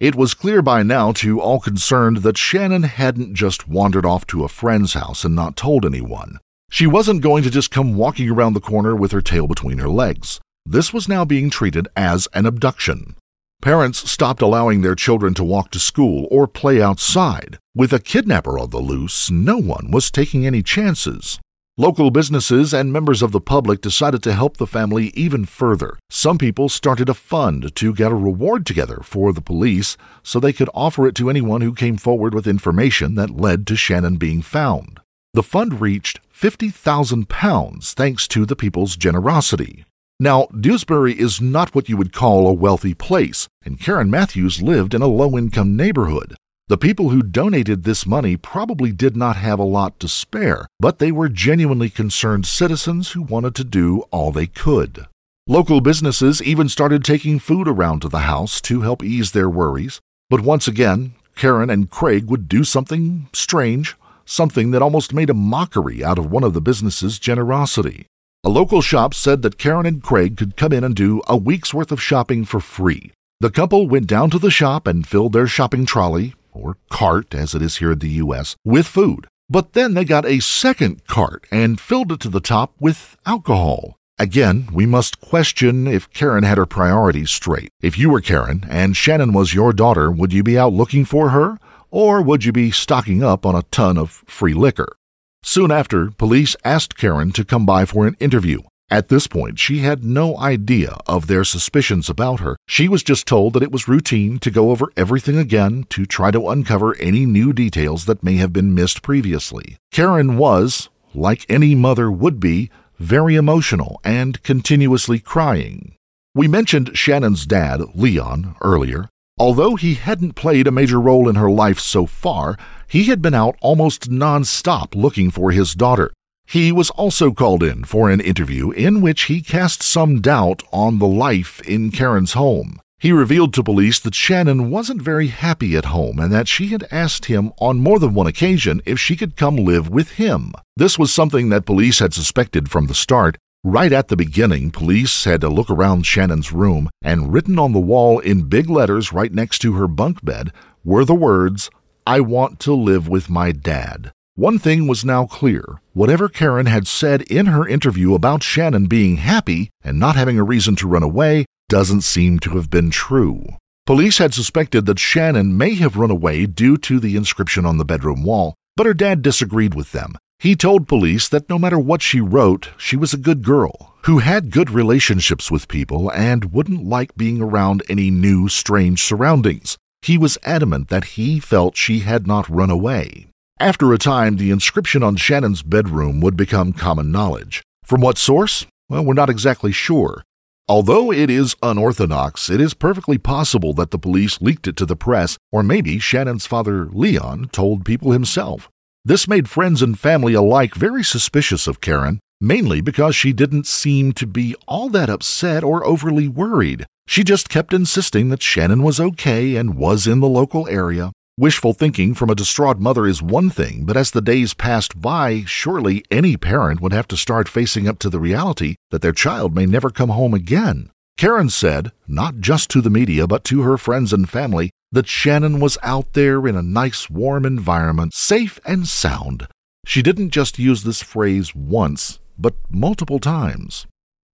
It 0.00 0.14
was 0.14 0.34
clear 0.34 0.62
by 0.62 0.84
now 0.84 1.10
to 1.14 1.40
all 1.40 1.58
concerned 1.58 2.18
that 2.18 2.38
Shannon 2.38 2.84
hadn't 2.84 3.34
just 3.34 3.66
wandered 3.68 4.06
off 4.06 4.26
to 4.28 4.44
a 4.44 4.48
friend's 4.48 4.94
house 4.94 5.24
and 5.24 5.34
not 5.34 5.56
told 5.56 5.84
anyone. 5.84 6.38
She 6.70 6.86
wasn't 6.86 7.22
going 7.22 7.42
to 7.42 7.50
just 7.50 7.72
come 7.72 7.96
walking 7.96 8.30
around 8.30 8.52
the 8.52 8.60
corner 8.60 8.94
with 8.94 9.10
her 9.10 9.20
tail 9.20 9.48
between 9.48 9.78
her 9.78 9.88
legs. 9.88 10.40
This 10.70 10.92
was 10.92 11.08
now 11.08 11.24
being 11.24 11.48
treated 11.48 11.88
as 11.96 12.28
an 12.34 12.44
abduction. 12.44 13.16
Parents 13.62 14.10
stopped 14.10 14.42
allowing 14.42 14.82
their 14.82 14.94
children 14.94 15.32
to 15.32 15.42
walk 15.42 15.70
to 15.70 15.78
school 15.78 16.28
or 16.30 16.46
play 16.46 16.82
outside. 16.82 17.56
With 17.74 17.90
a 17.94 17.98
kidnapper 17.98 18.58
on 18.58 18.68
the 18.68 18.76
loose, 18.76 19.30
no 19.30 19.56
one 19.56 19.90
was 19.90 20.10
taking 20.10 20.46
any 20.46 20.62
chances. 20.62 21.40
Local 21.78 22.10
businesses 22.10 22.74
and 22.74 22.92
members 22.92 23.22
of 23.22 23.32
the 23.32 23.40
public 23.40 23.80
decided 23.80 24.22
to 24.24 24.34
help 24.34 24.58
the 24.58 24.66
family 24.66 25.06
even 25.14 25.46
further. 25.46 25.96
Some 26.10 26.36
people 26.36 26.68
started 26.68 27.08
a 27.08 27.14
fund 27.14 27.74
to 27.74 27.94
get 27.94 28.12
a 28.12 28.14
reward 28.14 28.66
together 28.66 29.00
for 29.02 29.32
the 29.32 29.40
police 29.40 29.96
so 30.22 30.38
they 30.38 30.52
could 30.52 30.68
offer 30.74 31.06
it 31.06 31.14
to 31.14 31.30
anyone 31.30 31.62
who 31.62 31.72
came 31.72 31.96
forward 31.96 32.34
with 32.34 32.46
information 32.46 33.14
that 33.14 33.30
led 33.30 33.66
to 33.68 33.74
Shannon 33.74 34.18
being 34.18 34.42
found. 34.42 35.00
The 35.32 35.42
fund 35.42 35.80
reached 35.80 36.20
£50,000 36.38 37.94
thanks 37.94 38.28
to 38.28 38.44
the 38.44 38.56
people's 38.56 38.96
generosity. 38.96 39.86
Now, 40.20 40.46
Dewsbury 40.46 41.16
is 41.16 41.40
not 41.40 41.76
what 41.76 41.88
you 41.88 41.96
would 41.96 42.12
call 42.12 42.48
a 42.48 42.52
wealthy 42.52 42.92
place, 42.92 43.46
and 43.64 43.78
Karen 43.78 44.10
Matthews 44.10 44.60
lived 44.60 44.92
in 44.92 45.00
a 45.00 45.06
low 45.06 45.38
income 45.38 45.76
neighborhood. 45.76 46.34
The 46.66 46.76
people 46.76 47.10
who 47.10 47.22
donated 47.22 47.84
this 47.84 48.04
money 48.04 48.36
probably 48.36 48.90
did 48.90 49.16
not 49.16 49.36
have 49.36 49.60
a 49.60 49.64
lot 49.64 50.00
to 50.00 50.08
spare, 50.08 50.66
but 50.80 50.98
they 50.98 51.12
were 51.12 51.28
genuinely 51.28 51.88
concerned 51.88 52.46
citizens 52.46 53.12
who 53.12 53.22
wanted 53.22 53.54
to 53.54 53.64
do 53.64 54.00
all 54.10 54.32
they 54.32 54.48
could. 54.48 55.06
Local 55.46 55.80
businesses 55.80 56.42
even 56.42 56.68
started 56.68 57.04
taking 57.04 57.38
food 57.38 57.68
around 57.68 58.02
to 58.02 58.08
the 58.08 58.26
house 58.26 58.60
to 58.62 58.80
help 58.80 59.04
ease 59.04 59.30
their 59.30 59.48
worries. 59.48 60.00
But 60.28 60.40
once 60.40 60.66
again, 60.66 61.14
Karen 61.36 61.70
and 61.70 61.88
Craig 61.88 62.28
would 62.28 62.48
do 62.48 62.64
something 62.64 63.28
strange, 63.32 63.96
something 64.24 64.72
that 64.72 64.82
almost 64.82 65.14
made 65.14 65.30
a 65.30 65.34
mockery 65.34 66.02
out 66.02 66.18
of 66.18 66.30
one 66.30 66.42
of 66.42 66.54
the 66.54 66.60
business's 66.60 67.20
generosity. 67.20 68.06
A 68.44 68.48
local 68.48 68.80
shop 68.80 69.14
said 69.14 69.42
that 69.42 69.58
Karen 69.58 69.84
and 69.84 70.00
Craig 70.00 70.36
could 70.36 70.56
come 70.56 70.72
in 70.72 70.84
and 70.84 70.94
do 70.94 71.20
a 71.26 71.36
week's 71.36 71.74
worth 71.74 71.90
of 71.90 72.00
shopping 72.00 72.44
for 72.44 72.60
free. 72.60 73.10
The 73.40 73.50
couple 73.50 73.88
went 73.88 74.06
down 74.06 74.30
to 74.30 74.38
the 74.38 74.50
shop 74.50 74.86
and 74.86 75.04
filled 75.04 75.32
their 75.32 75.48
shopping 75.48 75.84
trolley, 75.84 76.34
or 76.52 76.76
cart 76.88 77.34
as 77.34 77.52
it 77.56 77.62
is 77.62 77.78
here 77.78 77.92
in 77.92 77.98
the 77.98 78.22
U.S., 78.22 78.54
with 78.64 78.86
food. 78.86 79.26
But 79.50 79.72
then 79.72 79.94
they 79.94 80.04
got 80.04 80.24
a 80.24 80.38
second 80.38 81.04
cart 81.08 81.46
and 81.50 81.80
filled 81.80 82.12
it 82.12 82.20
to 82.20 82.28
the 82.28 82.40
top 82.40 82.74
with 82.78 83.16
alcohol. 83.26 83.96
Again, 84.20 84.68
we 84.72 84.86
must 84.86 85.20
question 85.20 85.88
if 85.88 86.08
Karen 86.12 86.44
had 86.44 86.58
her 86.58 86.66
priorities 86.66 87.30
straight. 87.30 87.70
If 87.82 87.98
you 87.98 88.08
were 88.08 88.20
Karen 88.20 88.64
and 88.70 88.96
Shannon 88.96 89.32
was 89.32 89.52
your 89.52 89.72
daughter, 89.72 90.12
would 90.12 90.32
you 90.32 90.44
be 90.44 90.56
out 90.56 90.72
looking 90.72 91.04
for 91.04 91.30
her? 91.30 91.58
Or 91.90 92.22
would 92.22 92.44
you 92.44 92.52
be 92.52 92.70
stocking 92.70 93.24
up 93.24 93.44
on 93.44 93.56
a 93.56 93.64
ton 93.64 93.98
of 93.98 94.10
free 94.26 94.54
liquor? 94.54 94.94
Soon 95.42 95.70
after, 95.70 96.10
police 96.10 96.56
asked 96.64 96.96
Karen 96.96 97.32
to 97.32 97.44
come 97.44 97.64
by 97.64 97.84
for 97.84 98.06
an 98.06 98.16
interview. 98.20 98.60
At 98.90 99.08
this 99.08 99.26
point, 99.26 99.58
she 99.58 99.80
had 99.80 100.02
no 100.02 100.38
idea 100.38 100.96
of 101.06 101.26
their 101.26 101.44
suspicions 101.44 102.08
about 102.08 102.40
her. 102.40 102.56
She 102.66 102.88
was 102.88 103.02
just 103.02 103.26
told 103.26 103.52
that 103.52 103.62
it 103.62 103.70
was 103.70 103.86
routine 103.86 104.38
to 104.38 104.50
go 104.50 104.70
over 104.70 104.90
everything 104.96 105.36
again 105.36 105.84
to 105.90 106.06
try 106.06 106.30
to 106.30 106.48
uncover 106.48 106.96
any 106.96 107.26
new 107.26 107.52
details 107.52 108.06
that 108.06 108.22
may 108.22 108.36
have 108.36 108.52
been 108.52 108.74
missed 108.74 109.02
previously. 109.02 109.76
Karen 109.92 110.38
was, 110.38 110.88
like 111.14 111.44
any 111.50 111.74
mother 111.74 112.10
would 112.10 112.40
be, 112.40 112.70
very 112.98 113.36
emotional 113.36 114.00
and 114.04 114.42
continuously 114.42 115.18
crying. 115.18 115.94
We 116.34 116.48
mentioned 116.48 116.96
Shannon's 116.96 117.46
dad, 117.46 117.82
Leon, 117.94 118.56
earlier. 118.62 119.08
Although 119.40 119.76
he 119.76 119.94
hadn't 119.94 120.32
played 120.32 120.66
a 120.66 120.72
major 120.72 121.00
role 121.00 121.28
in 121.28 121.36
her 121.36 121.50
life 121.50 121.78
so 121.78 122.06
far, 122.06 122.58
he 122.88 123.04
had 123.04 123.22
been 123.22 123.34
out 123.34 123.56
almost 123.60 124.10
non-stop 124.10 124.96
looking 124.96 125.30
for 125.30 125.52
his 125.52 125.74
daughter. 125.74 126.12
He 126.44 126.72
was 126.72 126.90
also 126.90 127.30
called 127.30 127.62
in 127.62 127.84
for 127.84 128.10
an 128.10 128.20
interview 128.20 128.70
in 128.70 129.00
which 129.00 129.24
he 129.24 129.40
cast 129.40 129.82
some 129.82 130.20
doubt 130.20 130.62
on 130.72 130.98
the 130.98 131.06
life 131.06 131.60
in 131.68 131.92
Karen's 131.92 132.32
home. 132.32 132.80
He 132.98 133.12
revealed 133.12 133.54
to 133.54 133.62
police 133.62 134.00
that 134.00 134.14
Shannon 134.14 134.70
wasn't 134.70 135.00
very 135.00 135.28
happy 135.28 135.76
at 135.76 135.84
home 135.84 136.18
and 136.18 136.32
that 136.32 136.48
she 136.48 136.68
had 136.68 136.88
asked 136.90 137.26
him 137.26 137.52
on 137.58 137.78
more 137.78 138.00
than 138.00 138.14
one 138.14 138.26
occasion 138.26 138.82
if 138.84 138.98
she 138.98 139.14
could 139.14 139.36
come 139.36 139.54
live 139.54 139.88
with 139.88 140.12
him. 140.12 140.52
This 140.76 140.98
was 140.98 141.12
something 141.14 141.48
that 141.50 141.64
police 141.64 142.00
had 142.00 142.12
suspected 142.12 142.70
from 142.72 142.88
the 142.88 142.94
start. 142.94 143.38
Right 143.64 143.92
at 143.92 144.06
the 144.06 144.16
beginning, 144.16 144.70
police 144.70 145.24
had 145.24 145.40
to 145.40 145.48
look 145.48 145.68
around 145.68 146.06
Shannon's 146.06 146.52
room, 146.52 146.88
and 147.02 147.32
written 147.32 147.58
on 147.58 147.72
the 147.72 147.80
wall 147.80 148.20
in 148.20 148.48
big 148.48 148.70
letters 148.70 149.12
right 149.12 149.32
next 149.32 149.58
to 149.60 149.72
her 149.72 149.88
bunk 149.88 150.24
bed 150.24 150.52
were 150.84 151.04
the 151.04 151.14
words, 151.14 151.68
I 152.06 152.20
want 152.20 152.60
to 152.60 152.72
live 152.72 153.08
with 153.08 153.28
my 153.28 153.50
dad. 153.50 154.12
One 154.36 154.60
thing 154.60 154.86
was 154.86 155.04
now 155.04 155.26
clear. 155.26 155.80
Whatever 155.92 156.28
Karen 156.28 156.66
had 156.66 156.86
said 156.86 157.22
in 157.22 157.46
her 157.46 157.66
interview 157.66 158.14
about 158.14 158.44
Shannon 158.44 158.86
being 158.86 159.16
happy 159.16 159.70
and 159.82 159.98
not 159.98 160.14
having 160.14 160.38
a 160.38 160.44
reason 160.44 160.76
to 160.76 160.86
run 160.86 161.02
away 161.02 161.44
doesn't 161.68 162.02
seem 162.02 162.38
to 162.38 162.50
have 162.50 162.70
been 162.70 162.90
true. 162.90 163.44
Police 163.86 164.18
had 164.18 164.34
suspected 164.34 164.86
that 164.86 165.00
Shannon 165.00 165.58
may 165.58 165.74
have 165.74 165.96
run 165.96 166.12
away 166.12 166.46
due 166.46 166.76
to 166.76 167.00
the 167.00 167.16
inscription 167.16 167.66
on 167.66 167.78
the 167.78 167.84
bedroom 167.84 168.22
wall, 168.22 168.54
but 168.76 168.86
her 168.86 168.94
dad 168.94 169.20
disagreed 169.20 169.74
with 169.74 169.90
them. 169.90 170.16
He 170.40 170.54
told 170.54 170.86
police 170.86 171.28
that 171.30 171.48
no 171.48 171.58
matter 171.58 171.80
what 171.80 172.00
she 172.00 172.20
wrote, 172.20 172.68
she 172.76 172.96
was 172.96 173.12
a 173.12 173.18
good 173.18 173.42
girl 173.42 173.96
who 174.04 174.18
had 174.18 174.52
good 174.52 174.70
relationships 174.70 175.50
with 175.50 175.66
people 175.66 176.12
and 176.12 176.52
wouldn't 176.52 176.84
like 176.84 177.16
being 177.16 177.42
around 177.42 177.82
any 177.88 178.08
new, 178.08 178.48
strange 178.48 179.02
surroundings. 179.02 179.76
He 180.00 180.16
was 180.16 180.38
adamant 180.44 180.90
that 180.90 181.16
he 181.16 181.40
felt 181.40 181.76
she 181.76 182.00
had 182.00 182.28
not 182.28 182.48
run 182.48 182.70
away. 182.70 183.26
After 183.58 183.92
a 183.92 183.98
time, 183.98 184.36
the 184.36 184.52
inscription 184.52 185.02
on 185.02 185.16
Shannon's 185.16 185.64
bedroom 185.64 186.20
would 186.20 186.36
become 186.36 186.72
common 186.72 187.10
knowledge. 187.10 187.64
From 187.82 188.00
what 188.00 188.16
source? 188.16 188.64
Well, 188.88 189.04
we're 189.04 189.14
not 189.14 189.30
exactly 189.30 189.72
sure. 189.72 190.22
Although 190.68 191.10
it 191.12 191.30
is 191.30 191.56
unorthodox, 191.64 192.48
it 192.48 192.60
is 192.60 192.74
perfectly 192.74 193.18
possible 193.18 193.72
that 193.74 193.90
the 193.90 193.98
police 193.98 194.40
leaked 194.40 194.68
it 194.68 194.76
to 194.76 194.86
the 194.86 194.94
press, 194.94 195.36
or 195.50 195.64
maybe 195.64 195.98
Shannon's 195.98 196.46
father, 196.46 196.86
Leon, 196.86 197.48
told 197.50 197.84
people 197.84 198.12
himself. 198.12 198.70
This 199.08 199.26
made 199.26 199.48
friends 199.48 199.80
and 199.80 199.98
family 199.98 200.34
alike 200.34 200.74
very 200.74 201.02
suspicious 201.02 201.66
of 201.66 201.80
Karen, 201.80 202.20
mainly 202.42 202.82
because 202.82 203.16
she 203.16 203.32
didn't 203.32 203.66
seem 203.66 204.12
to 204.12 204.26
be 204.26 204.54
all 204.66 204.90
that 204.90 205.08
upset 205.08 205.64
or 205.64 205.82
overly 205.82 206.28
worried. 206.28 206.84
She 207.06 207.24
just 207.24 207.48
kept 207.48 207.72
insisting 207.72 208.28
that 208.28 208.42
Shannon 208.42 208.82
was 208.82 209.00
okay 209.00 209.56
and 209.56 209.78
was 209.78 210.06
in 210.06 210.20
the 210.20 210.28
local 210.28 210.68
area, 210.68 211.12
Wishful 211.38 211.72
thinking 211.72 212.12
from 212.12 212.28
a 212.28 212.34
distraught 212.34 212.80
mother 212.80 213.06
is 213.06 213.22
one 213.22 213.48
thing, 213.48 213.84
but 213.86 213.96
as 213.96 214.10
the 214.10 214.20
days 214.20 214.52
passed 214.52 215.00
by, 215.00 215.44
surely 215.46 216.04
any 216.10 216.36
parent 216.36 216.82
would 216.82 216.92
have 216.92 217.08
to 217.08 217.16
start 217.16 217.48
facing 217.48 217.88
up 217.88 218.00
to 218.00 218.10
the 218.10 218.20
reality 218.20 218.74
that 218.90 219.00
their 219.00 219.12
child 219.12 219.54
may 219.54 219.64
never 219.64 219.88
come 219.88 220.10
home 220.10 220.34
again. 220.34 220.90
Karen 221.16 221.48
said, 221.48 221.92
not 222.06 222.40
just 222.40 222.68
to 222.70 222.80
the 222.80 222.90
media, 222.90 223.26
but 223.26 223.44
to 223.44 223.62
her 223.62 223.78
friends 223.78 224.12
and 224.12 224.28
family, 224.28 224.70
that 224.92 225.06
Shannon 225.06 225.60
was 225.60 225.78
out 225.82 226.12
there 226.14 226.46
in 226.46 226.56
a 226.56 226.62
nice, 226.62 227.10
warm 227.10 227.44
environment, 227.44 228.14
safe 228.14 228.58
and 228.64 228.86
sound. 228.86 229.46
She 229.86 230.02
didn't 230.02 230.30
just 230.30 230.58
use 230.58 230.82
this 230.82 231.02
phrase 231.02 231.54
once, 231.54 232.18
but 232.38 232.54
multiple 232.70 233.18
times. 233.18 233.86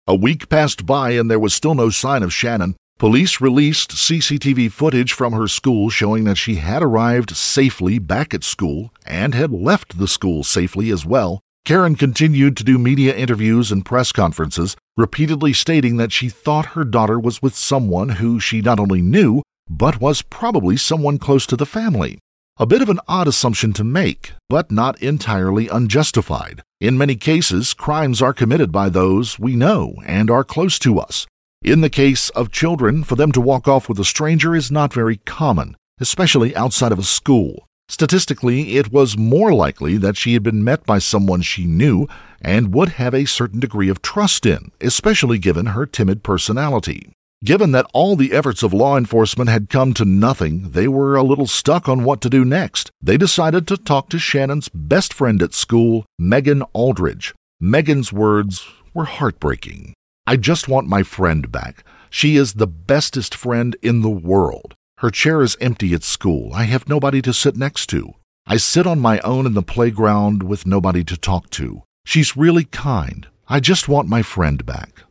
A 0.07 0.15
week 0.15 0.49
passed 0.49 0.87
by 0.87 1.11
and 1.11 1.31
there 1.31 1.39
was 1.39 1.55
still 1.55 1.75
no 1.75 1.91
sign 1.91 2.23
of 2.23 2.33
Shannon. 2.33 2.77
Police 2.99 3.41
released 3.41 3.93
CCTV 3.93 4.71
footage 4.71 5.13
from 5.13 5.33
her 5.33 5.49
school 5.49 5.89
showing 5.89 6.25
that 6.25 6.37
she 6.37 6.57
had 6.57 6.83
arrived 6.83 7.35
safely 7.35 7.99
back 7.99 8.35
at 8.35 8.45
school 8.45 8.93
and 9.07 9.35
had 9.35 9.53
left 9.53 9.99
the 9.99 10.09
school 10.09 10.45
safely 10.45 10.91
as 10.91 11.07
well. 11.07 11.41
Karen 11.65 11.95
continued 11.95 12.57
to 12.57 12.65
do 12.65 12.79
media 12.79 13.15
interviews 13.15 13.71
and 13.71 13.85
press 13.85 14.13
conferences, 14.13 14.77
repeatedly 14.97 15.53
stating 15.53 15.97
that 15.97 16.13
she 16.13 16.29
thought 16.29 16.75
her 16.75 16.85
daughter 16.85 17.19
was 17.19 17.41
with 17.41 17.55
someone 17.55 18.11
who 18.11 18.41
she 18.41 18.61
not 18.61 18.81
only 18.81 19.03
knew, 19.03 19.43
but 19.71 20.01
was 20.01 20.21
probably 20.21 20.77
someone 20.77 21.17
close 21.17 21.47
to 21.47 21.57
the 21.57 21.65
family. 21.65 22.19
A 22.59 22.67
bit 22.67 22.83
of 22.83 22.89
an 22.89 22.99
odd 23.09 23.29
assumption 23.29 23.73
to 23.75 23.85
make, 23.85 24.33
but 24.49 24.71
not 24.71 25.01
entirely 25.01 25.69
unjustified. 25.69 26.63
In 26.81 26.99
many 26.99 27.15
cases, 27.15 27.73
crimes 27.73 28.21
are 28.21 28.35
committed 28.35 28.73
by 28.73 28.89
those 28.89 29.39
we 29.39 29.55
know 29.55 29.95
and 30.05 30.31
are 30.31 30.45
close 30.45 30.79
to 30.81 30.99
us. 30.99 31.27
In 31.63 31.83
the 31.83 31.89
case 31.89 32.31
of 32.31 32.51
children, 32.51 33.05
for 33.05 33.15
them 33.15 33.33
to 33.33 33.41
walk 33.41 33.69
off 33.69 33.89
with 33.89 33.99
a 34.01 34.05
stranger 34.05 34.57
is 34.57 34.71
not 34.71 34.93
very 34.93 35.19
common, 35.19 35.77
especially 36.01 36.55
outside 36.57 36.91
of 36.91 36.99
a 36.99 37.05
school. 37.05 37.67
Statistically, 37.89 38.77
it 38.77 38.93
was 38.93 39.17
more 39.17 39.53
likely 39.55 39.97
that 39.97 40.17
she 40.17 40.35
had 40.35 40.43
been 40.43 40.65
met 40.65 40.85
by 40.85 40.99
someone 40.99 41.43
she 41.43 41.65
knew 41.65 42.09
and 42.41 42.75
would 42.75 42.91
have 42.91 43.15
a 43.15 43.25
certain 43.25 43.61
degree 43.61 43.89
of 43.89 44.03
trust 44.03 44.47
in, 44.47 44.71
especially 44.81 45.39
given 45.39 45.67
her 45.67 45.87
timid 45.87 46.23
personality. 46.23 47.13
Given 47.43 47.73
that 47.73 47.87
all 47.95 48.17
the 48.17 48.33
efforts 48.33 48.63
of 48.63 48.75
law 48.75 48.99
enforcement 48.99 49.49
had 49.49 49.71
come 49.71 49.95
to 49.95 50.05
nothing, 50.05 50.73
they 50.73 50.87
were 50.87 51.17
a 51.17 51.23
little 51.23 51.47
stuck 51.47 51.89
on 51.89 52.05
what 52.05 52.21
to 52.21 52.29
do 52.29 52.45
next. 52.45 52.91
They 53.01 53.17
decided 53.17 53.67
to 53.69 53.79
talk 53.79 54.11
to 54.11 54.19
Shannon's 54.19 54.69
best 54.69 55.15
friend 55.15 55.43
at 55.43 55.55
school, 55.55 56.05
Megan 56.19 56.63
Aldridge. 56.75 57.35
Megan's 57.59 58.13
words 58.13 58.69
were 58.93 59.07
heartbreaking. 59.07 59.95
I 60.27 60.37
just 60.37 60.69
want 60.69 60.87
my 60.87 61.03
friend 61.03 61.51
back. 61.51 61.83
She 62.11 62.37
is 62.37 62.55
the 62.55 62.67
bestest 62.67 63.35
friend 63.35 63.75
in 63.81 64.03
the 64.03 64.11
world. 64.11 64.75
Her 64.99 65.11
chair 65.11 65.41
is 65.41 65.57
empty 65.63 65.95
at 65.95 66.03
school. 66.03 66.53
I 66.53 66.65
have 66.65 66.91
nobody 66.91 67.23
to 67.23 67.33
sit 67.33 67.57
next 67.57 67.87
to. 67.87 68.13
I 68.47 68.59
sit 68.59 68.87
on 68.87 69.01
my 69.01 69.19
own 69.21 69.47
in 69.47 69.55
the 69.55 69.63
playground 69.63 70.43
with 70.43 70.67
nobody 70.67 71.05
to 71.05 71.17
talk 71.17 71.49
to. 71.51 71.85
She's 72.05 72.37
really 72.37 72.65
kind. 72.65 73.29
I 73.49 73.61
just 73.61 73.89
want 73.89 74.09
my 74.09 74.21
friend 74.21 74.67
back. 74.67 75.05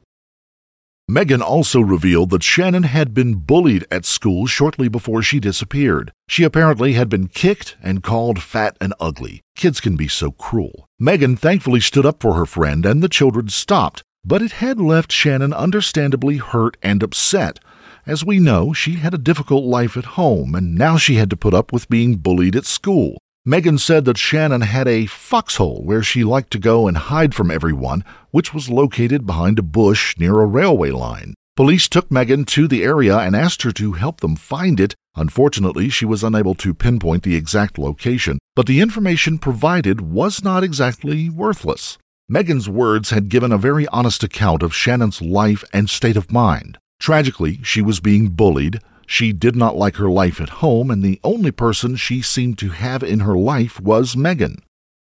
Megan 1.10 1.42
also 1.42 1.80
revealed 1.80 2.30
that 2.30 2.44
Shannon 2.44 2.84
had 2.84 3.16
been 3.16 3.34
bullied 3.34 3.84
at 3.90 4.06
school 4.06 4.46
shortly 4.46 4.88
before 4.88 5.24
she 5.24 5.40
disappeared. 5.40 6.14
She 6.28 6.44
apparently 6.44 6.94
had 6.94 7.10
been 7.10 7.30
kicked 7.30 7.76
and 7.82 8.04
called 8.04 8.44
fat 8.44 8.78
and 8.80 8.94
ugly. 9.00 9.42
Kids 9.56 9.82
can 9.82 9.96
be 9.96 10.08
so 10.08 10.30
cruel. 10.30 10.88
Megan 11.00 11.36
thankfully 11.36 11.80
stood 11.80 12.06
up 12.06 12.22
for 12.22 12.36
her 12.36 12.46
friend 12.46 12.86
and 12.86 13.02
the 13.02 13.10
children 13.10 13.50
stopped, 13.50 14.04
but 14.24 14.44
it 14.44 14.52
had 14.52 14.80
left 14.80 15.12
Shannon 15.12 15.52
understandably 15.52 16.38
hurt 16.38 16.78
and 16.84 17.02
upset. 17.02 17.60
As 18.06 18.24
we 18.24 18.40
know, 18.40 18.72
she 18.72 18.94
had 18.94 19.16
a 19.16 19.18
difficult 19.18 19.66
life 19.66 19.98
at 19.98 20.14
home, 20.14 20.54
and 20.54 20.76
now 20.76 20.98
she 20.98 21.16
had 21.16 21.32
to 21.32 21.36
put 21.36 21.56
up 21.56 21.74
with 21.74 21.90
being 21.90 22.18
bullied 22.18 22.56
at 22.56 22.66
school. 22.66 23.18
Megan 23.46 23.78
said 23.78 24.04
that 24.04 24.18
Shannon 24.18 24.62
had 24.62 24.88
a 24.88 25.06
foxhole 25.06 25.82
where 25.84 26.04
she 26.04 26.26
liked 26.26 26.52
to 26.52 26.60
go 26.60 26.88
and 26.88 26.98
hide 26.98 27.34
from 27.34 27.50
everyone, 27.50 28.04
which 28.32 28.54
was 28.54 28.70
located 28.70 29.26
behind 29.26 29.58
a 29.58 29.64
bush 29.64 30.18
near 30.18 30.42
a 30.42 30.46
railway 30.46 30.92
line. 30.92 31.34
Police 31.56 31.88
took 31.88 32.12
Megan 32.12 32.44
to 32.46 32.68
the 32.68 32.84
area 32.84 33.18
and 33.18 33.36
asked 33.36 33.62
her 33.62 33.72
to 33.72 33.94
help 33.94 34.20
them 34.20 34.36
find 34.36 34.80
it. 34.80 34.94
Unfortunately, 35.16 35.90
she 35.90 36.06
was 36.06 36.24
unable 36.24 36.54
to 36.56 36.74
pinpoint 36.74 37.24
the 37.24 37.36
exact 37.36 37.78
location, 37.78 38.40
but 38.56 38.66
the 38.66 38.82
information 38.82 39.38
provided 39.38 40.02
was 40.02 40.44
not 40.44 40.64
exactly 40.64 41.30
worthless. 41.30 41.98
Megan's 42.28 42.70
words 42.70 43.10
had 43.10 43.30
given 43.30 43.52
a 43.54 43.58
very 43.58 43.88
honest 43.88 44.22
account 44.22 44.64
of 44.64 44.76
Shannon's 44.76 45.22
life 45.22 45.64
and 45.74 45.90
state 45.90 46.18
of 46.18 46.32
mind. 46.32 46.78
Tragically, 47.00 47.60
she 47.64 47.82
was 47.82 48.02
being 48.02 48.30
bullied, 48.30 48.80
she 49.10 49.34
did 49.34 49.56
not 49.56 49.76
like 49.76 49.96
her 49.96 50.08
life 50.08 50.40
at 50.40 50.62
home, 50.62 50.92
and 50.92 51.02
the 51.02 51.20
only 51.24 51.50
person 51.50 51.96
she 51.96 52.22
seemed 52.22 52.60
to 52.60 52.70
have 52.70 53.02
in 53.02 53.22
her 53.22 53.36
life 53.36 53.82
was 53.82 54.16
Megan. 54.16 54.62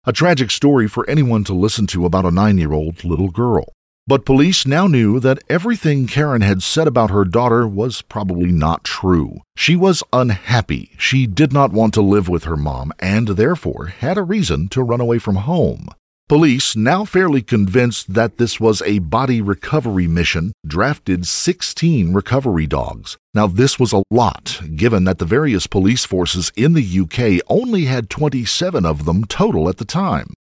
A 0.06 0.12
tragic 0.12 0.50
story 0.50 0.88
for 0.88 1.08
anyone 1.08 1.44
to 1.44 1.54
listen 1.54 1.86
to 1.88 2.04
about 2.04 2.26
a 2.26 2.32
nine 2.32 2.58
year 2.58 2.74
old 2.74 3.04
little 3.04 3.30
girl. 3.30 3.72
But 4.08 4.26
police 4.26 4.66
now 4.66 4.88
knew 4.88 5.20
that 5.20 5.44
everything 5.48 6.08
Karen 6.08 6.42
had 6.42 6.64
said 6.64 6.88
about 6.88 7.12
her 7.12 7.24
daughter 7.24 7.68
was 7.68 8.02
probably 8.02 8.52
not 8.52 8.84
true. 8.84 9.42
She 9.56 9.76
was 9.76 10.02
unhappy. 10.12 10.92
She 10.98 11.28
did 11.28 11.54
not 11.54 11.72
want 11.72 11.94
to 11.94 12.02
live 12.02 12.28
with 12.28 12.46
her 12.46 12.58
mom 12.58 12.94
and 12.98 13.28
therefore 13.28 13.94
had 14.00 14.18
a 14.18 14.24
reason 14.24 14.70
to 14.70 14.82
run 14.82 15.02
away 15.02 15.20
from 15.20 15.36
home. 15.36 15.88
Police, 16.30 16.74
now 16.76 17.04
fairly 17.04 17.42
convinced 17.42 18.14
that 18.14 18.38
this 18.38 18.58
was 18.58 18.82
a 18.84 19.00
body 19.00 19.42
recovery 19.42 20.08
mission, 20.08 20.54
drafted 20.66 21.28
16 21.28 22.14
recovery 22.14 22.66
dogs. 22.66 23.18
Now, 23.34 23.48
this 23.48 23.78
was 23.78 23.92
a 23.92 24.04
lot, 24.10 24.62
given 24.74 25.04
that 25.04 25.20
the 25.20 25.26
various 25.26 25.68
police 25.68 26.06
forces 26.06 26.50
in 26.56 26.74
the 26.74 27.00
UK 27.02 27.44
only 27.50 27.86
had 27.86 28.10
27 28.10 28.86
of 28.86 29.04
them 29.04 29.26
total 29.26 29.68
at 29.68 29.78
the 29.78 29.86
time. 29.86 30.34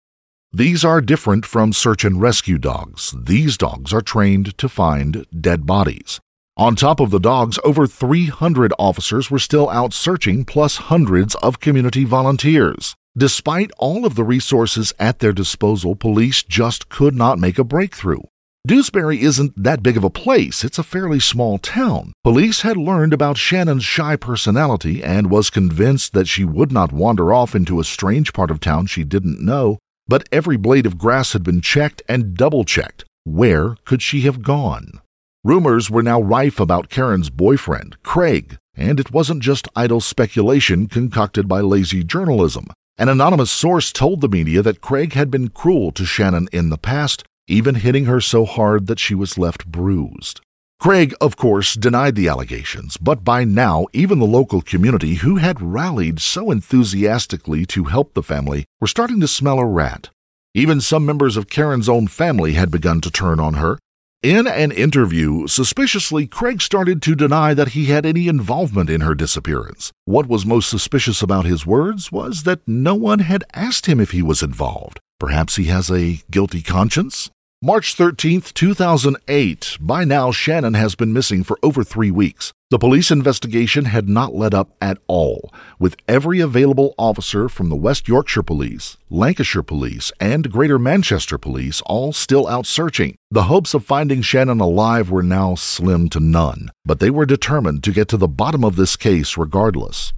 These 0.52 0.84
are 0.84 1.00
different 1.00 1.44
from 1.46 1.72
search 1.72 2.04
and 2.04 2.20
rescue 2.20 2.58
dogs. 2.58 3.12
These 3.18 3.56
dogs 3.56 3.92
are 3.92 4.02
trained 4.02 4.56
to 4.58 4.68
find 4.68 5.26
dead 5.38 5.66
bodies. 5.66 6.20
On 6.56 6.76
top 6.76 7.00
of 7.00 7.10
the 7.10 7.18
dogs, 7.18 7.58
over 7.64 7.88
300 7.88 8.72
officers 8.78 9.30
were 9.30 9.38
still 9.40 9.68
out 9.70 9.92
searching, 9.92 10.44
plus 10.44 10.76
hundreds 10.76 11.34
of 11.36 11.58
community 11.58 12.04
volunteers. 12.04 12.94
Despite 13.16 13.71
all 13.76 14.07
of 14.07 14.14
the 14.14 14.25
resources 14.25 14.95
at 14.99 15.19
their 15.19 15.35
disposal, 15.35 15.95
police 15.95 16.42
just 16.42 16.88
could 16.88 17.14
not 17.14 17.38
make 17.38 17.59
a 17.59 17.64
breakthrough. 17.64 18.23
Dewsbury 18.66 19.21
isn't 19.21 19.62
that 19.62 19.83
big 19.83 19.99
of 19.99 20.04
a 20.04 20.09
place, 20.09 20.64
it's 20.64 20.78
a 20.78 20.83
fairly 20.85 21.21
small 21.21 21.59
town. 21.59 22.12
Police 22.25 22.62
had 22.62 22.78
learned 22.78 23.12
about 23.12 23.37
Shannon's 23.37 23.85
shy 23.85 24.16
personality 24.16 25.02
and 25.04 25.31
was 25.31 25.50
convinced 25.50 26.14
that 26.14 26.28
she 26.28 26.45
would 26.45 26.73
not 26.73 26.92
wander 26.92 27.35
off 27.35 27.54
into 27.54 27.81
a 27.81 27.85
strange 27.85 28.33
part 28.33 28.50
of 28.50 28.61
town 28.61 28.87
she 28.87 29.04
didn't 29.04 29.45
know, 29.45 29.78
but 30.09 30.26
every 30.33 30.57
blade 30.57 30.87
of 30.87 30.97
grass 30.97 31.35
had 31.35 31.42
been 31.42 31.61
checked 31.61 32.00
and 32.09 32.35
double 32.35 32.64
checked. 32.64 33.04
Where 33.25 33.76
could 33.85 34.00
she 34.00 34.23
have 34.23 34.42
gone? 34.42 35.00
Rumors 35.45 35.90
were 35.90 36.02
now 36.02 36.23
rife 36.23 36.59
about 36.59 36.88
Karen's 36.88 37.28
boyfriend, 37.28 38.02
Craig, 38.02 38.57
and 38.75 38.99
it 38.99 39.12
wasn't 39.12 39.42
just 39.42 39.69
idle 39.76 40.00
speculation 40.00 40.87
concocted 40.87 41.47
by 41.47 41.61
lazy 41.61 42.04
journalism. 42.04 42.69
An 42.99 43.09
anonymous 43.09 43.50
source 43.50 43.91
told 43.91 44.21
the 44.21 44.28
media 44.28 44.61
that 44.63 44.83
Craig 44.83 45.15
had 45.15 45.31
been 45.31 45.49
cruel 45.49 45.93
to 45.93 46.05
Shannon 46.05 46.49
in 46.52 46.69
the 46.69 46.76
past, 46.76 47.25
even 47.49 47.76
hitting 47.76 48.05
her 48.05 48.21
so 48.21 48.45
hard 48.45 48.87
that 48.87 48.99
she 48.99 49.15
was 49.15 49.39
left 49.39 49.67
bruised. 49.67 50.41
Craig, 50.78 51.15
of 51.21 51.37
course, 51.37 51.75
denied 51.75 52.17
the 52.17 52.28
allegations, 52.28 52.97
but 52.99 53.25
by 53.25 53.45
now, 53.45 53.87
even 53.93 54.19
the 54.19 54.26
local 54.26 54.61
community, 54.61 55.15
who 55.15 55.37
had 55.37 55.63
rallied 55.63 56.21
so 56.21 56.50
enthusiastically 56.50 57.65
to 57.67 57.85
help 57.85 58.13
the 58.13 58.23
family, 58.23 58.67
were 58.81 58.87
starting 58.87 59.21
to 59.21 59.28
smell 59.28 59.59
a 59.59 59.65
rat. 59.65 60.11
Even 60.55 60.81
some 60.81 61.07
members 61.07 61.39
of 61.39 61.49
Karen's 61.49 61.89
own 61.89 62.09
family 62.09 62.52
had 62.52 62.71
begun 62.71 63.00
to 63.00 63.11
turn 63.11 63.41
on 63.41 63.55
her, 63.55 63.78
in 64.23 64.47
an 64.47 64.71
interview, 64.71 65.49
suspiciously, 65.49 66.26
Craig 66.26 66.63
started 66.63 67.02
to 67.02 67.17
deny 67.17 67.54
that 67.54 67.71
he 67.71 67.87
had 67.87 68.06
any 68.06 68.28
involvement 68.28 68.89
in 68.89 69.00
her 69.00 69.15
disappearance. 69.15 69.93
What 70.04 70.28
was 70.28 70.47
most 70.47 70.71
suspicious 70.71 71.23
about 71.23 71.45
his 71.45 71.67
words 71.67 72.13
was 72.13 72.45
that 72.45 72.67
no 72.67 72.95
one 72.95 73.19
had 73.19 73.45
asked 73.52 73.87
him 73.87 73.99
if 73.99 74.13
he 74.13 74.23
was 74.23 74.43
involved. 74.43 75.00
Perhaps 75.19 75.56
he 75.56 75.65
has 75.65 75.91
a 75.91 76.21
guilty 76.30 76.63
conscience? 76.63 77.30
March 77.64 77.96
13th, 77.96 78.52
2008. 78.54 79.78
By 79.80 80.04
now, 80.04 80.32
Shannon 80.32 80.75
has 80.75 80.96
been 80.96 81.12
missing 81.12 81.44
for 81.44 81.60
over 81.62 81.84
three 81.84 82.10
weeks. 82.10 82.52
The 82.70 82.78
police 82.78 83.12
investigation 83.12 83.84
had 83.84 84.08
not 84.08 84.34
let 84.34 84.52
up 84.52 84.70
at 84.80 84.98
all, 85.06 85.54
with 85.78 85.94
every 86.08 86.40
available 86.40 86.92
officer 86.98 87.48
from 87.48 87.68
the 87.68 87.76
West 87.76 88.08
Yorkshire 88.08 88.42
Police, 88.42 88.96
Lancashire 89.10 89.62
Police, 89.62 90.10
and 90.18 90.50
Greater 90.50 90.76
Manchester 90.76 91.38
Police 91.38 91.80
all 91.82 92.12
still 92.12 92.48
out 92.48 92.66
searching. 92.66 93.14
The 93.30 93.44
hopes 93.44 93.75
of 93.75 93.84
finding 93.84 94.22
Shannon 94.22 94.58
alive 94.58 95.12
were 95.12 95.22
now 95.22 95.54
slim 95.54 96.08
to 96.08 96.18
none, 96.18 96.72
but 96.84 96.98
they 96.98 97.10
were 97.10 97.26
determined 97.26 97.84
to 97.84 97.92
get 97.92 98.08
to 98.08 98.16
the 98.16 98.26
bottom 98.26 98.64
of 98.64 98.75
this 98.75 98.96
case 98.96 99.36
regardless. 99.36 100.12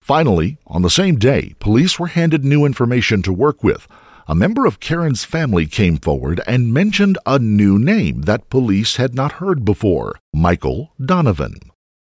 Finally, 0.00 0.58
on 0.68 0.82
the 0.82 0.90
same 0.90 1.16
day, 1.16 1.54
police 1.58 1.98
were 1.98 2.06
handed 2.06 2.44
new 2.44 2.64
information 2.64 3.20
to 3.22 3.32
work 3.32 3.64
with 3.64 3.88
a 4.26 4.34
member 4.34 4.64
of 4.64 4.80
Karen's 4.80 5.24
family 5.24 5.66
came 5.66 5.98
forward 5.98 6.40
and 6.46 6.72
mentioned 6.72 7.18
a 7.26 7.38
new 7.38 7.78
name 7.78 8.22
that 8.22 8.48
police 8.48 8.96
had 8.96 9.14
not 9.14 9.32
heard 9.32 9.64
before 9.64 10.16
Michael 10.32 10.92
Donovan. 11.04 11.54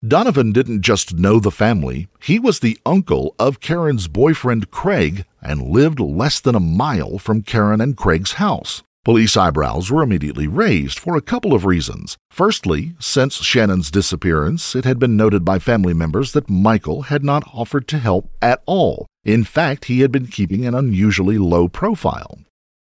Donovan 0.06 0.52
didn't 0.52 0.82
just 0.82 1.14
know 1.14 1.38
the 1.38 1.50
family, 1.50 2.08
he 2.22 2.38
was 2.38 2.60
the 2.60 2.78
uncle 2.86 3.34
of 3.38 3.60
Karen's 3.60 4.08
boyfriend 4.08 4.70
Craig 4.70 5.24
and 5.42 5.68
lived 5.68 6.00
less 6.00 6.40
than 6.40 6.54
a 6.54 6.60
mile 6.60 7.18
from 7.18 7.42
Karen 7.42 7.80
and 7.80 7.96
Craig's 7.96 8.32
house. 8.34 8.82
Police 9.02 9.34
eyebrows 9.34 9.90
were 9.90 10.02
immediately 10.02 10.46
raised 10.46 10.98
for 10.98 11.16
a 11.16 11.22
couple 11.22 11.54
of 11.54 11.64
reasons. 11.64 12.18
Firstly, 12.30 12.94
since 12.98 13.36
Shannon's 13.36 13.90
disappearance, 13.90 14.74
it 14.76 14.84
had 14.84 14.98
been 14.98 15.16
noted 15.16 15.42
by 15.42 15.58
family 15.58 15.94
members 15.94 16.32
that 16.32 16.50
Michael 16.50 17.02
had 17.02 17.24
not 17.24 17.48
offered 17.54 17.88
to 17.88 17.98
help 17.98 18.30
at 18.42 18.62
all. 18.66 19.06
In 19.24 19.42
fact, 19.44 19.86
he 19.86 20.00
had 20.00 20.12
been 20.12 20.26
keeping 20.26 20.66
an 20.66 20.74
unusually 20.74 21.38
low 21.38 21.66
profile. 21.66 22.40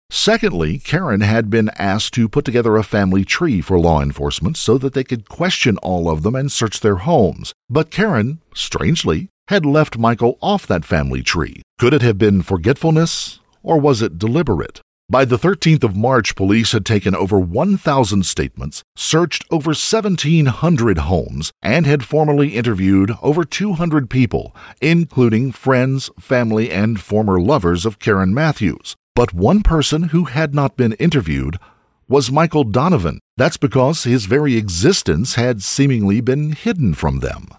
Secondly, 0.10 0.80
Karen 0.80 1.19
had 1.19 1.49
been 1.49 1.69
asked 1.78 2.13
to 2.13 2.30
put 2.30 2.45
together 2.45 2.78
a 2.78 2.84
family 2.84 3.25
tree 3.25 3.60
for 3.60 3.78
law 3.78 4.01
enforcement 4.01 4.56
so 4.56 4.78
that 4.78 4.93
they 4.93 5.04
could 5.04 5.28
question 5.28 5.78
all 5.80 6.10
of 6.10 6.23
them 6.23 6.36
and 6.36 6.49
search 6.49 6.80
their 6.80 6.97
homes. 6.97 7.51
But 7.69 7.91
Karen, 7.91 8.39
strangely, 8.54 9.28
had 9.49 9.65
left 9.65 9.97
Michael 9.97 10.38
off 10.41 10.65
that 10.67 10.86
family 10.86 11.23
tree. 11.23 11.62
Could 11.78 11.93
it 11.93 12.01
have 12.04 12.17
been 12.17 12.41
forgetfulness, 12.41 13.41
or 13.62 13.82
was 13.82 14.01
it 14.01 14.17
deliberate? 14.17 14.80
By 15.07 15.23
the 15.23 15.37
13th 15.37 15.83
of 15.83 15.95
March, 15.95 16.35
police 16.35 16.71
had 16.71 16.83
taken 16.83 17.13
over 17.13 17.39
1,000 17.39 18.25
statements, 18.25 18.83
searched 18.95 19.45
over 19.51 19.69
1,700 19.69 20.97
homes, 20.97 21.51
and 21.61 21.85
had 21.85 22.03
formally 22.03 22.55
interviewed 22.55 23.11
over 23.21 23.43
200 23.43 24.09
people, 24.09 24.55
including 24.81 25.51
friends, 25.51 26.09
family, 26.19 26.71
and 26.71 26.99
former 26.99 27.39
lovers 27.39 27.85
of 27.85 27.99
Karen 27.99 28.33
Matthews. 28.33 28.95
But 29.13 29.31
one 29.31 29.61
person 29.61 30.09
who 30.09 30.23
had 30.23 30.55
not 30.55 30.75
been 30.75 30.93
interviewed 30.93 31.59
was 32.07 32.31
Michael 32.31 32.63
Donovan. 32.63 33.19
That's 33.37 33.57
because 33.57 34.05
his 34.05 34.25
very 34.25 34.57
existence 34.57 35.35
had 35.35 35.61
seemingly 35.61 36.19
been 36.19 36.53
hidden 36.53 36.95
from 36.95 37.19
them. 37.19 37.49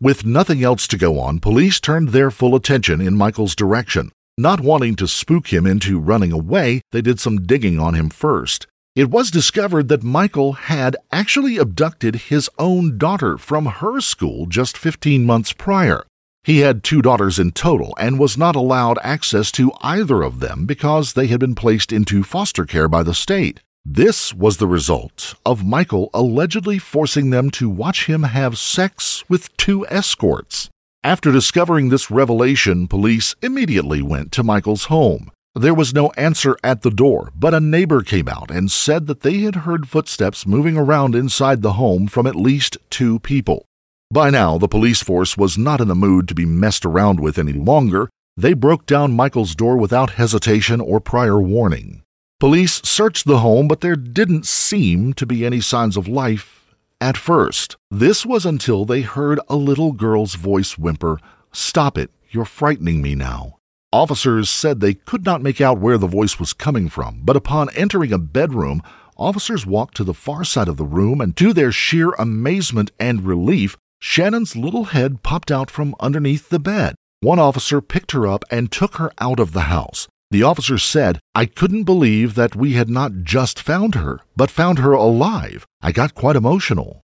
With 0.00 0.24
nothing 0.24 0.62
else 0.62 0.86
to 0.88 0.96
go 0.96 1.18
on, 1.18 1.40
police 1.40 1.80
turned 1.80 2.10
their 2.10 2.30
full 2.30 2.54
attention 2.54 3.00
in 3.00 3.16
Michael's 3.16 3.56
direction. 3.56 4.12
Not 4.40 4.60
wanting 4.60 4.94
to 4.94 5.08
spook 5.08 5.48
him 5.52 5.66
into 5.66 5.98
running 5.98 6.30
away, 6.30 6.80
they 6.92 7.02
did 7.02 7.18
some 7.18 7.42
digging 7.42 7.80
on 7.80 7.94
him 7.94 8.08
first. 8.08 8.68
It 8.94 9.10
was 9.10 9.32
discovered 9.32 9.88
that 9.88 10.04
Michael 10.04 10.52
had 10.52 10.94
actually 11.10 11.56
abducted 11.56 12.14
his 12.30 12.48
own 12.56 12.98
daughter 12.98 13.36
from 13.36 13.66
her 13.66 14.00
school 14.00 14.46
just 14.46 14.78
15 14.78 15.26
months 15.26 15.52
prior. 15.52 16.04
He 16.44 16.60
had 16.60 16.84
two 16.84 17.02
daughters 17.02 17.40
in 17.40 17.50
total 17.50 17.96
and 17.98 18.20
was 18.20 18.38
not 18.38 18.54
allowed 18.54 19.00
access 19.02 19.50
to 19.52 19.72
either 19.80 20.22
of 20.22 20.38
them 20.38 20.66
because 20.66 21.14
they 21.14 21.26
had 21.26 21.40
been 21.40 21.56
placed 21.56 21.90
into 21.92 22.22
foster 22.22 22.64
care 22.64 22.86
by 22.86 23.02
the 23.02 23.14
state. 23.14 23.58
This 23.84 24.32
was 24.32 24.58
the 24.58 24.68
result 24.68 25.34
of 25.44 25.66
Michael 25.66 26.10
allegedly 26.14 26.78
forcing 26.78 27.30
them 27.30 27.50
to 27.58 27.68
watch 27.68 28.06
him 28.06 28.22
have 28.22 28.56
sex 28.56 29.28
with 29.28 29.56
two 29.56 29.84
escorts. 29.88 30.70
After 31.04 31.30
discovering 31.30 31.90
this 31.90 32.10
revelation, 32.10 32.88
police 32.88 33.36
immediately 33.40 34.02
went 34.02 34.32
to 34.32 34.42
Michael's 34.42 34.86
home. 34.86 35.30
There 35.54 35.74
was 35.74 35.94
no 35.94 36.10
answer 36.16 36.56
at 36.64 36.82
the 36.82 36.90
door, 36.90 37.30
but 37.36 37.54
a 37.54 37.60
neighbor 37.60 38.02
came 38.02 38.28
out 38.28 38.50
and 38.50 38.70
said 38.70 39.06
that 39.06 39.20
they 39.20 39.38
had 39.38 39.56
heard 39.56 39.88
footsteps 39.88 40.44
moving 40.44 40.76
around 40.76 41.14
inside 41.14 41.62
the 41.62 41.74
home 41.74 42.08
from 42.08 42.26
at 42.26 42.34
least 42.34 42.78
two 42.90 43.20
people. 43.20 43.64
By 44.12 44.30
now, 44.30 44.58
the 44.58 44.66
police 44.66 45.00
force 45.00 45.36
was 45.36 45.56
not 45.56 45.80
in 45.80 45.86
the 45.86 45.94
mood 45.94 46.26
to 46.28 46.34
be 46.34 46.44
messed 46.44 46.84
around 46.84 47.20
with 47.20 47.38
any 47.38 47.52
longer. 47.52 48.10
They 48.36 48.52
broke 48.52 48.84
down 48.84 49.14
Michael's 49.14 49.54
door 49.54 49.76
without 49.76 50.10
hesitation 50.10 50.80
or 50.80 50.98
prior 50.98 51.40
warning. 51.40 52.02
Police 52.40 52.80
searched 52.84 53.24
the 53.24 53.38
home, 53.38 53.68
but 53.68 53.82
there 53.82 53.96
didn't 53.96 54.46
seem 54.46 55.12
to 55.14 55.26
be 55.26 55.46
any 55.46 55.60
signs 55.60 55.96
of 55.96 56.08
life 56.08 56.57
at 57.00 57.16
first. 57.16 57.76
This 57.90 58.26
was 58.26 58.44
until 58.44 58.84
they 58.84 59.02
heard 59.02 59.40
a 59.48 59.56
little 59.56 59.92
girl's 59.92 60.34
voice 60.34 60.78
whimper, 60.78 61.20
Stop 61.52 61.96
it, 61.96 62.10
you're 62.30 62.44
frightening 62.44 63.00
me 63.00 63.14
now. 63.14 63.58
Officers 63.92 64.50
said 64.50 64.80
they 64.80 64.94
could 64.94 65.24
not 65.24 65.42
make 65.42 65.60
out 65.60 65.78
where 65.78 65.96
the 65.96 66.06
voice 66.06 66.38
was 66.38 66.52
coming 66.52 66.88
from, 66.88 67.20
but 67.24 67.36
upon 67.36 67.70
entering 67.74 68.12
a 68.12 68.18
bedroom, 68.18 68.82
officers 69.16 69.64
walked 69.64 69.96
to 69.96 70.04
the 70.04 70.12
far 70.12 70.44
side 70.44 70.68
of 70.68 70.76
the 70.76 70.84
room, 70.84 71.20
and 71.20 71.36
to 71.36 71.52
their 71.54 71.72
sheer 71.72 72.10
amazement 72.18 72.90
and 73.00 73.24
relief, 73.24 73.76
Shannon's 73.98 74.56
little 74.56 74.84
head 74.84 75.22
popped 75.22 75.50
out 75.50 75.70
from 75.70 75.94
underneath 76.00 76.50
the 76.50 76.60
bed. 76.60 76.94
One 77.20 77.38
officer 77.38 77.80
picked 77.80 78.12
her 78.12 78.26
up 78.26 78.44
and 78.50 78.70
took 78.70 78.96
her 78.96 79.10
out 79.18 79.40
of 79.40 79.52
the 79.52 79.62
house. 79.62 80.06
The 80.30 80.42
officer 80.42 80.76
said, 80.76 81.20
I 81.34 81.46
couldn't 81.46 81.84
believe 81.84 82.34
that 82.34 82.54
we 82.54 82.74
had 82.74 82.90
not 82.90 83.22
just 83.22 83.58
found 83.58 83.94
her, 83.94 84.20
but 84.36 84.50
found 84.50 84.78
her 84.78 84.92
alive. 84.92 85.66
I 85.80 85.90
got 85.90 86.14
quite 86.14 86.36
emotional. 86.36 87.00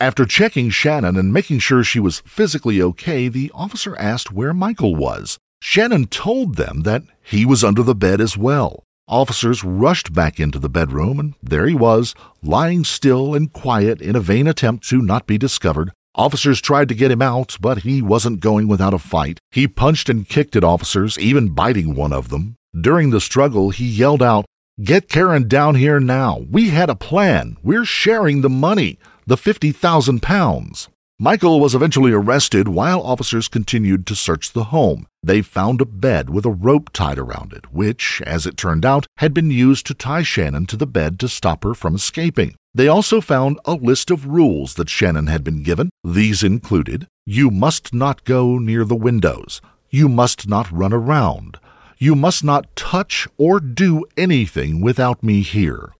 After 0.00 0.24
checking 0.24 0.70
Shannon 0.70 1.16
and 1.16 1.32
making 1.32 1.60
sure 1.60 1.84
she 1.84 2.00
was 2.00 2.22
physically 2.26 2.82
okay, 2.82 3.28
the 3.28 3.52
officer 3.54 3.94
asked 3.96 4.32
where 4.32 4.52
Michael 4.52 4.96
was. 4.96 5.38
Shannon 5.60 6.06
told 6.06 6.56
them 6.56 6.80
that 6.82 7.04
he 7.22 7.46
was 7.46 7.62
under 7.62 7.84
the 7.84 7.94
bed 7.94 8.20
as 8.20 8.36
well. 8.36 8.82
Officers 9.06 9.62
rushed 9.62 10.12
back 10.12 10.40
into 10.40 10.58
the 10.58 10.68
bedroom, 10.68 11.20
and 11.20 11.34
there 11.40 11.68
he 11.68 11.74
was, 11.74 12.12
lying 12.42 12.82
still 12.82 13.36
and 13.36 13.52
quiet 13.52 14.00
in 14.00 14.16
a 14.16 14.20
vain 14.20 14.48
attempt 14.48 14.88
to 14.88 15.00
not 15.00 15.28
be 15.28 15.38
discovered. 15.38 15.92
Officers 16.14 16.60
tried 16.60 16.90
to 16.90 16.94
get 16.94 17.10
him 17.10 17.22
out, 17.22 17.56
but 17.58 17.78
he 17.78 18.02
wasn't 18.02 18.40
going 18.40 18.68
without 18.68 18.92
a 18.92 18.98
fight. 18.98 19.38
He 19.50 19.66
punched 19.66 20.10
and 20.10 20.28
kicked 20.28 20.54
at 20.56 20.64
officers, 20.64 21.18
even 21.18 21.54
biting 21.54 21.94
one 21.94 22.12
of 22.12 22.28
them. 22.28 22.56
During 22.78 23.10
the 23.10 23.20
struggle, 23.20 23.70
he 23.70 23.86
yelled 23.86 24.22
out, 24.22 24.44
Get 24.82 25.08
Karen 25.08 25.48
down 25.48 25.74
here 25.74 26.00
now. 26.00 26.44
We 26.50 26.68
had 26.68 26.90
a 26.90 26.94
plan. 26.94 27.56
We're 27.62 27.86
sharing 27.86 28.42
the 28.42 28.50
money, 28.50 28.98
the 29.26 29.38
50,000 29.38 30.20
pounds. 30.20 30.88
Michael 31.18 31.60
was 31.60 31.74
eventually 31.74 32.12
arrested 32.12 32.68
while 32.68 33.00
officers 33.00 33.48
continued 33.48 34.06
to 34.06 34.16
search 34.16 34.52
the 34.52 34.64
home. 34.64 35.06
They 35.22 35.40
found 35.40 35.80
a 35.80 35.86
bed 35.86 36.28
with 36.28 36.44
a 36.44 36.50
rope 36.50 36.90
tied 36.92 37.18
around 37.18 37.52
it, 37.52 37.72
which, 37.72 38.20
as 38.26 38.44
it 38.44 38.56
turned 38.56 38.84
out, 38.84 39.06
had 39.18 39.32
been 39.32 39.50
used 39.50 39.86
to 39.86 39.94
tie 39.94 40.24
Shannon 40.24 40.66
to 40.66 40.76
the 40.76 40.86
bed 40.86 41.20
to 41.20 41.28
stop 41.28 41.64
her 41.64 41.74
from 41.74 41.94
escaping. 41.94 42.56
They 42.74 42.88
also 42.88 43.20
found 43.20 43.58
a 43.64 43.74
list 43.74 44.10
of 44.10 44.26
rules 44.26 44.74
that 44.74 44.88
Shannon 44.88 45.26
had 45.26 45.44
been 45.44 45.62
given. 45.62 45.90
These 46.02 46.42
included 46.42 47.06
You 47.26 47.50
must 47.50 47.92
not 47.92 48.24
go 48.24 48.58
near 48.58 48.84
the 48.84 48.96
windows. 48.96 49.60
You 49.90 50.08
must 50.08 50.48
not 50.48 50.72
run 50.72 50.92
around. 50.92 51.58
You 51.98 52.14
must 52.14 52.42
not 52.42 52.74
touch 52.74 53.28
or 53.36 53.60
do 53.60 54.04
anything 54.16 54.80
without 54.80 55.22
me 55.22 55.42
here. 55.42 55.92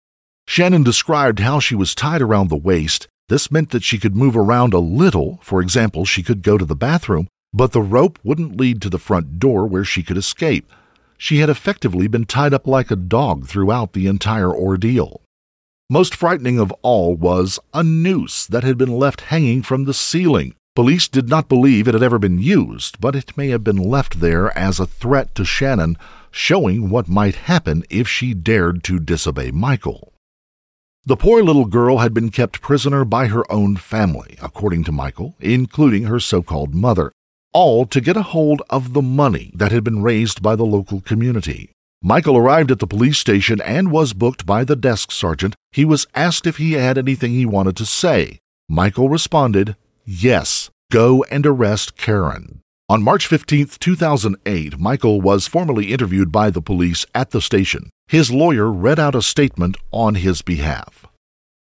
Shannon 0.47 0.83
described 0.83 1.39
how 1.39 1.61
she 1.61 1.75
was 1.75 1.95
tied 1.95 2.23
around 2.23 2.49
the 2.49 2.57
waist 2.57 3.07
this 3.33 3.51
meant 3.51 3.71
that 3.71 3.83
she 3.83 3.99
could 3.99 4.15
move 4.15 4.37
around 4.37 4.75
a 4.75 4.79
little, 4.79 5.39
for 5.43 5.63
example, 5.63 6.05
she 6.05 6.23
could 6.23 6.43
go 6.43 6.59
to 6.59 6.67
the 6.67 6.77
bathroom, 6.77 7.29
but 7.51 7.73
the 7.73 7.81
rope 7.81 8.19
wouldn't 8.23 8.59
lead 8.61 8.83
to 8.83 8.91
the 8.91 8.99
front 8.99 9.39
door 9.39 9.67
where 9.67 9.85
she 9.85 10.03
could 10.03 10.19
escape. 10.19 10.71
She 11.17 11.39
had 11.39 11.49
effectively 11.49 12.09
been 12.09 12.27
tied 12.27 12.53
up 12.53 12.67
like 12.67 12.91
a 12.91 12.97
dog 12.97 13.47
throughout 13.47 13.95
the 13.95 14.07
entire 14.07 14.55
ordeal. 14.55 15.22
Most 15.92 16.14
frightening 16.14 16.59
of 16.59 16.72
all 16.81 17.14
was 17.14 17.61
a 17.74 17.83
noose 17.83 18.46
that 18.46 18.64
had 18.64 18.78
been 18.78 18.96
left 18.96 19.28
hanging 19.28 19.61
from 19.61 19.85
the 19.85 19.92
ceiling. 19.92 20.55
Police 20.74 21.07
did 21.07 21.28
not 21.28 21.50
believe 21.50 21.87
it 21.87 21.92
had 21.92 22.02
ever 22.02 22.18
been 22.18 22.38
used, 22.38 22.98
but 22.98 23.14
it 23.14 23.37
may 23.37 23.48
have 23.48 23.62
been 23.62 23.76
left 23.76 24.20
there 24.20 24.57
as 24.57 24.81
a 24.81 24.87
threat 24.87 25.35
to 25.35 25.44
Shannon, 25.44 25.98
showing 26.31 26.88
what 26.88 27.11
might 27.11 27.35
happen 27.44 27.85
if 27.90 28.09
she 28.09 28.33
dared 28.33 28.83
to 28.85 28.98
disobey 28.98 29.50
Michael. 29.50 30.14
The 31.05 31.18
poor 31.18 31.42
little 31.42 31.66
girl 31.66 31.98
had 31.98 32.14
been 32.14 32.31
kept 32.31 32.62
prisoner 32.62 33.05
by 33.05 33.26
her 33.26 33.44
own 33.52 33.76
family, 33.76 34.38
according 34.40 34.85
to 34.85 34.92
Michael, 34.92 35.37
including 35.40 36.05
her 36.05 36.20
so 36.20 36.40
called 36.40 36.74
mother, 36.74 37.12
all 37.52 37.85
to 37.85 38.00
get 38.00 38.16
a 38.16 38.22
hold 38.22 38.62
of 38.70 38.94
the 38.94 39.02
money 39.02 39.52
that 39.55 39.72
had 39.72 39.85
been 39.85 40.02
raised 40.02 40.40
by 40.40 40.57
the 40.57 40.64
local 40.64 41.02
community. 41.02 41.70
Michael 42.02 42.38
arrived 42.38 42.70
at 42.70 42.78
the 42.78 42.87
police 42.87 43.18
station 43.18 43.61
and 43.61 43.92
was 43.92 44.14
booked 44.14 44.46
by 44.46 44.64
the 44.64 44.74
desk 44.74 45.12
sergeant. 45.12 45.55
He 45.73 45.85
was 45.85 46.07
asked 46.15 46.47
if 46.47 46.59
he 46.59 46.75
had 46.75 46.99
anything 46.99 47.33
he 47.33 47.47
wanted 47.47 47.77
to 47.79 47.87
say. 47.87 48.39
Michael 48.69 49.09
responded, 49.09 49.77
Yes, 50.05 50.71
go 50.91 51.25
and 51.31 51.47
arrest 51.47 51.97
Karen. 51.97 52.61
On 52.89 53.03
March 53.03 53.27
15, 53.27 53.69
2008, 53.81 54.79
Michael 54.79 55.21
was 55.23 55.47
formally 55.47 55.93
interviewed 55.93 56.31
by 56.31 56.51
the 56.51 56.61
police 56.61 57.07
at 57.15 57.31
the 57.31 57.41
station. 57.41 57.89
His 58.07 58.31
lawyer 58.31 58.71
read 58.71 59.01
out 59.01 59.15
a 59.15 59.23
statement 59.23 59.79
on 59.91 60.17
his 60.17 60.43
behalf. 60.43 61.07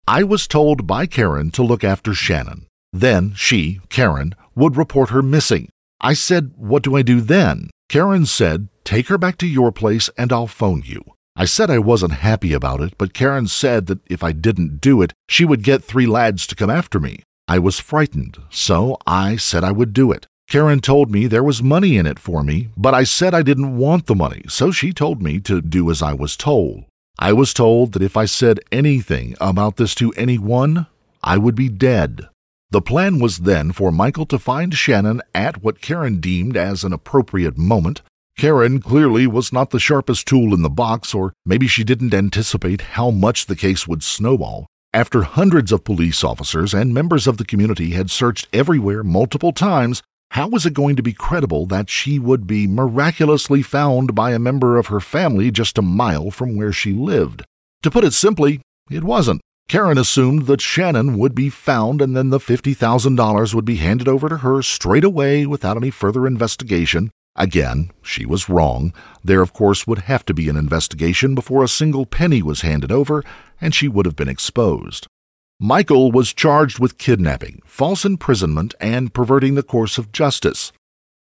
I 0.08 0.24
was 0.24 0.48
told 0.48 0.88
by 0.88 1.06
Karen 1.06 1.52
to 1.52 1.62
look 1.62 1.84
after 1.84 2.15
Shannon. 2.15 2.65
Then 2.91 3.34
she, 3.36 3.80
Karen, 3.89 4.34
would 4.56 4.76
report 4.76 5.12
her 5.12 5.22
missing. 5.22 5.69
I 6.02 6.13
said, 6.13 6.54
What 6.56 6.82
do 6.82 6.95
I 6.95 7.04
do 7.04 7.22
then? 7.22 7.69
Karen 7.89 8.26
said, 8.26 8.69
Take 8.84 9.10
her 9.10 9.19
back 9.19 9.38
to 9.38 9.48
your 9.48 9.72
place 9.72 10.10
and 10.17 10.34
I'll 10.34 10.48
phone 10.48 10.82
you. 10.84 11.04
I 11.39 11.45
said 11.45 11.71
I 11.71 11.80
wasn't 11.80 12.12
happy 12.15 12.52
about 12.52 12.82
it, 12.82 12.95
but 12.97 13.13
Karen 13.13 13.47
said 13.47 13.86
that 13.86 14.02
if 14.08 14.21
I 14.25 14.34
didn't 14.34 14.82
do 14.82 15.02
it, 15.02 15.13
she 15.30 15.45
would 15.45 15.63
get 15.63 15.82
three 15.82 16.06
lads 16.06 16.45
to 16.47 16.56
come 16.56 16.69
after 16.69 16.99
me. 16.99 17.23
I 17.47 17.60
was 17.60 17.80
frightened, 17.80 18.38
so 18.49 18.97
I 19.08 19.38
said 19.38 19.63
I 19.63 19.71
would 19.71 19.93
do 19.93 20.12
it. 20.12 20.28
Karen 20.49 20.82
told 20.82 21.10
me 21.10 21.28
there 21.28 21.41
was 21.41 21.63
money 21.63 21.95
in 21.95 22.06
it 22.06 22.19
for 22.19 22.43
me, 22.43 22.71
but 22.75 22.93
I 22.93 23.06
said 23.06 23.34
I 23.34 23.41
didn't 23.41 23.78
want 23.78 24.08
the 24.08 24.15
money, 24.15 24.41
so 24.49 24.69
she 24.71 24.91
told 24.91 25.21
me 25.21 25.39
to 25.39 25.62
do 25.62 25.89
as 25.89 26.02
I 26.02 26.12
was 26.12 26.36
told. 26.36 26.84
I 27.17 27.32
was 27.32 27.54
told 27.54 27.93
that 27.93 28.04
if 28.04 28.17
I 28.17 28.25
said 28.25 28.60
anything 28.69 29.38
about 29.39 29.78
this 29.78 29.95
to 29.95 30.12
anyone, 30.17 30.88
I 31.23 31.38
would 31.38 31.56
be 31.56 31.69
dead. 31.69 32.28
The 32.69 32.82
plan 32.82 33.17
was 33.17 33.39
then 33.39 33.71
for 33.71 33.93
Michael 33.93 34.25
to 34.25 34.39
find 34.39 34.73
Shannon 34.73 35.21
at 35.34 35.63
what 35.63 35.80
Karen 35.80 36.19
deemed 36.19 36.58
as 36.58 36.84
an 36.84 36.91
appropriate 36.91 37.58
moment. 37.58 38.02
Karen 38.39 38.80
clearly 38.80 39.28
was 39.28 39.52
not 39.52 39.71
the 39.71 39.82
sharpest 39.82 40.25
tool 40.25 40.54
in 40.54 40.62
the 40.62 40.69
box, 40.69 41.13
or 41.13 41.34
maybe 41.45 41.67
she 41.67 41.84
didn't 41.84 42.13
anticipate 42.13 42.95
how 42.95 43.12
much 43.12 43.47
the 43.47 43.56
case 43.56 43.86
would 43.86 44.02
snowball. 44.02 44.65
After 44.93 45.23
hundreds 45.23 45.73
of 45.73 45.84
police 45.84 46.23
officers 46.23 46.73
and 46.73 46.93
members 46.93 47.28
of 47.28 47.36
the 47.36 47.43
community 47.43 47.89
had 47.89 48.10
searched 48.10 48.47
everywhere 48.54 49.04
multiple 49.04 49.52
times, 49.52 50.02
how 50.32 50.47
was 50.47 50.65
it 50.65 50.73
going 50.73 50.95
to 50.95 51.04
be 51.04 51.12
credible 51.12 51.65
that 51.65 51.89
she 51.89 52.17
would 52.17 52.47
be 52.47 52.65
miraculously 52.65 53.62
found 53.62 54.15
by 54.15 54.32
a 54.32 54.39
member 54.39 54.78
of 54.78 54.88
her 54.88 55.02
family 55.02 55.52
just 55.52 55.78
a 55.78 55.82
mile 55.82 56.32
from 56.32 56.56
where 56.56 56.71
she 56.71 56.93
lived? 56.93 57.43
To 57.84 57.91
put 57.91 58.06
it 58.06 58.13
simply, 58.13 58.62
it 58.89 59.04
wasn't. 59.04 59.41
Karen 59.67 59.97
assumed 59.97 60.45
that 60.45 60.62
Shannon 60.62 61.17
would 61.17 61.36
be 61.36 61.49
found 61.49 62.02
and 62.02 62.15
then 62.15 62.30
the 62.30 62.39
$50,000 62.39 63.54
would 63.54 63.65
be 63.65 63.75
handed 63.75 64.08
over 64.08 64.30
to 64.30 64.38
her 64.38 64.62
straight 64.62 65.04
away 65.04 65.45
without 65.45 65.75
any 65.75 65.89
further 65.89 66.25
investigation. 66.25 67.12
Again, 67.35 67.91
she 68.01 68.25
was 68.25 68.49
wrong. 68.49 68.93
There, 69.23 69.41
of 69.41 69.53
course, 69.53 69.87
would 69.87 69.99
have 69.99 70.25
to 70.25 70.33
be 70.33 70.49
an 70.49 70.57
investigation 70.57 71.35
before 71.35 71.63
a 71.63 71.67
single 71.67 72.05
penny 72.05 72.41
was 72.41 72.61
handed 72.61 72.91
over, 72.91 73.23
and 73.61 73.73
she 73.73 73.87
would 73.87 74.05
have 74.05 74.15
been 74.15 74.27
exposed. 74.27 75.07
Michael 75.59 76.11
was 76.11 76.33
charged 76.33 76.79
with 76.79 76.97
kidnapping, 76.97 77.61
false 77.65 78.05
imprisonment, 78.05 78.75
and 78.79 79.13
perverting 79.13 79.55
the 79.55 79.63
course 79.63 79.97
of 79.97 80.11
justice. 80.11 80.71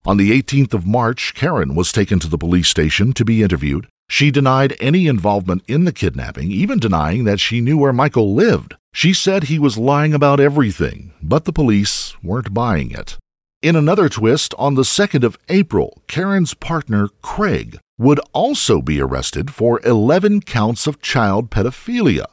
On 0.05 0.17
the 0.17 0.31
18th 0.31 0.73
of 0.73 0.85
March, 0.85 1.33
Karen 1.33 1.75
was 1.75 1.91
taken 1.91 2.19
to 2.19 2.27
the 2.27 2.37
police 2.37 2.69
station 2.69 3.13
to 3.13 3.25
be 3.25 3.43
interviewed. 3.43 3.87
She 4.09 4.31
denied 4.31 4.77
any 4.79 5.07
involvement 5.07 5.63
in 5.67 5.83
the 5.83 5.91
kidnapping, 5.91 6.51
even 6.51 6.79
denying 6.79 7.25
that 7.25 7.39
she 7.39 7.61
knew 7.61 7.77
where 7.77 7.91
Michael 7.91 8.33
lived. 8.33 8.75
She 8.93 9.13
said 9.13 9.43
he 9.43 9.59
was 9.59 9.77
lying 9.77 10.13
about 10.13 10.39
everything, 10.39 11.13
but 11.21 11.45
the 11.45 11.51
police 11.51 12.15
weren't 12.23 12.53
buying 12.53 12.91
it. 12.91 13.17
In 13.63 13.75
another 13.75 14.07
twist, 14.07 14.53
on 14.59 14.75
the 14.75 14.83
2nd 14.83 15.23
of 15.23 15.35
April, 15.49 16.03
Karen's 16.07 16.53
partner, 16.53 17.09
Craig, 17.23 17.79
would 17.97 18.19
also 18.31 18.83
be 18.83 19.01
arrested 19.01 19.51
for 19.51 19.81
11 19.83 20.41
counts 20.41 20.85
of 20.85 21.01
child 21.01 21.49
pedophilia. 21.49 22.25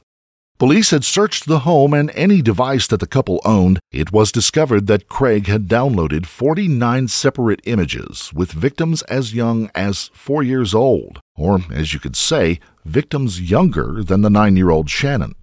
Police 0.59 0.91
had 0.91 1.03
searched 1.03 1.47
the 1.47 1.61
home 1.61 1.95
and 1.95 2.11
any 2.11 2.43
device 2.43 2.87
that 2.89 3.01
the 3.01 3.07
couple 3.07 3.41
owned. 3.43 3.81
It 3.91 4.13
was 4.13 4.31
discovered 4.31 4.87
that 4.89 5.09
Craig 5.09 5.47
had 5.47 5.67
downloaded 5.67 6.27
49 6.27 7.09
separate 7.09 7.63
images 7.65 8.31
with 8.35 8.53
victims 8.53 9.01
as 9.05 9.35
young 9.35 9.71
as 9.75 10.11
four 10.13 10.43
years 10.43 10.75
old, 10.75 11.21
or, 11.37 11.61
as 11.73 11.95
you 11.95 12.01
could 12.01 12.17
say, 12.17 12.61
victims 12.85 13.41
younger 13.41 14.05
than 14.05 14.21
the 14.21 14.29
nine 14.29 14.57
year 14.57 14.69
old 14.69 14.91
Shannon. 14.91 15.35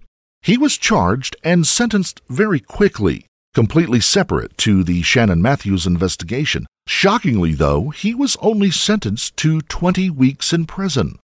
He 0.42 0.56
was 0.56 0.78
charged 0.78 1.34
and 1.42 1.66
sentenced 1.66 2.22
very 2.28 2.60
quickly, 2.60 3.26
completely 3.54 4.00
separate 4.00 4.56
to 4.58 4.82
the 4.82 5.02
Shannon 5.02 5.42
Matthews 5.42 5.86
investigation. 5.86 6.66
Shockingly, 6.86 7.52
though, 7.52 7.90
he 7.90 8.14
was 8.14 8.36
only 8.40 8.70
sentenced 8.70 9.36
to 9.38 9.60
20 9.62 10.10
weeks 10.10 10.52
in 10.52 10.66
prison. 10.66 11.18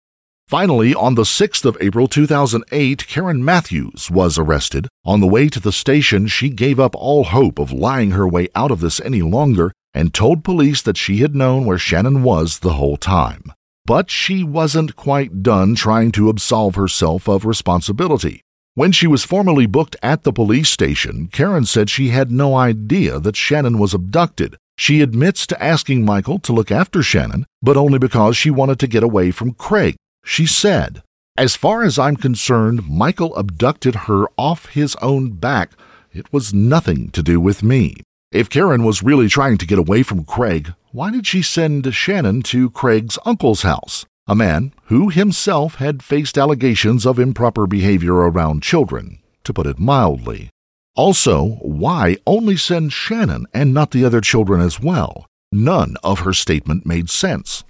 Finally, 0.48 0.96
on 0.96 1.16
the 1.16 1.24
6th 1.24 1.66
of 1.66 1.78
April 1.82 2.08
2008, 2.08 3.06
Karen 3.08 3.44
Matthews 3.44 4.10
was 4.10 4.38
arrested. 4.38 4.88
On 5.04 5.20
the 5.20 5.28
way 5.28 5.50
to 5.50 5.60
the 5.60 5.74
station, 5.74 6.28
she 6.28 6.50
gave 6.50 6.80
up 6.80 6.96
all 6.96 7.26
hope 7.26 7.60
of 7.60 7.74
lying 7.74 8.12
her 8.12 8.26
way 8.26 8.48
out 8.56 8.72
of 8.72 8.80
this 8.80 9.02
any 9.02 9.22
longer 9.22 9.74
and 9.94 10.14
told 10.14 10.46
police 10.46 10.82
that 10.84 10.96
she 10.96 11.18
had 11.18 11.36
known 11.36 11.66
where 11.66 11.78
Shannon 11.78 12.24
was 12.24 12.60
the 12.60 12.74
whole 12.74 12.96
time. 12.96 13.52
But 13.86 14.10
she 14.10 14.44
wasn't 14.44 14.96
quite 14.96 15.44
done 15.44 15.76
trying 15.76 16.12
to 16.14 16.30
absolve 16.30 16.76
herself 16.76 17.28
of 17.28 17.46
responsibility. 17.46 18.42
When 18.78 18.92
she 18.92 19.08
was 19.08 19.24
formally 19.24 19.66
booked 19.66 19.96
at 20.04 20.22
the 20.22 20.32
police 20.32 20.70
station, 20.70 21.30
Karen 21.32 21.66
said 21.66 21.90
she 21.90 22.10
had 22.10 22.30
no 22.30 22.54
idea 22.54 23.20
that 23.20 23.36
Shannon 23.36 23.80
was 23.80 23.96
abducted. 23.96 24.56
She 24.78 25.02
admits 25.02 25.48
to 25.48 25.64
asking 25.64 26.06
Michael 26.06 26.38
to 26.38 26.54
look 26.54 26.70
after 26.70 27.02
Shannon, 27.02 27.48
but 27.60 27.76
only 27.76 27.98
because 27.98 28.38
she 28.38 28.52
wanted 28.52 28.78
to 28.78 28.86
get 28.86 29.02
away 29.02 29.32
from 29.32 29.56
Craig. 29.56 29.96
She 30.24 30.46
said, 30.46 31.02
As 31.36 31.56
far 31.56 31.82
as 31.82 31.98
I'm 31.98 32.18
concerned, 32.18 32.88
Michael 32.88 33.36
abducted 33.36 33.96
her 34.06 34.28
off 34.38 34.68
his 34.68 34.96
own 35.02 35.32
back. 35.32 35.72
It 36.14 36.32
was 36.32 36.54
nothing 36.54 37.10
to 37.14 37.24
do 37.24 37.40
with 37.40 37.64
me. 37.64 37.96
If 38.32 38.48
Karen 38.48 38.84
was 38.84 39.02
really 39.02 39.28
trying 39.28 39.58
to 39.58 39.66
get 39.66 39.80
away 39.80 40.04
from 40.04 40.24
Craig, 40.24 40.72
why 40.92 41.10
did 41.10 41.26
she 41.26 41.42
send 41.42 41.92
Shannon 41.96 42.44
to 42.44 42.70
Craig's 42.70 43.18
uncle's 43.26 43.64
house? 43.64 44.06
A 44.28 44.36
man 44.36 44.74
who 44.86 45.10
himself 45.10 45.76
had 45.76 46.04
faced 46.04 46.38
allegations 46.38 47.06
of 47.06 47.20
improper 47.20 47.66
behavior 47.66 48.16
around 48.16 48.64
children, 48.64 49.20
to 49.44 49.54
put 49.54 49.68
it 49.68 49.80
mildly. 49.80 50.50
Also, 50.96 51.60
why 51.62 52.18
only 52.26 52.58
send 52.58 52.92
Shannon 52.92 53.46
and 53.54 53.74
not 53.74 53.92
the 53.92 54.04
other 54.04 54.20
children 54.20 54.60
as 54.60 54.80
well? 54.80 55.26
None 55.52 55.96
of 56.04 56.22
her 56.22 56.34
statement 56.34 56.86
made 56.86 57.10
sense. 57.10 57.64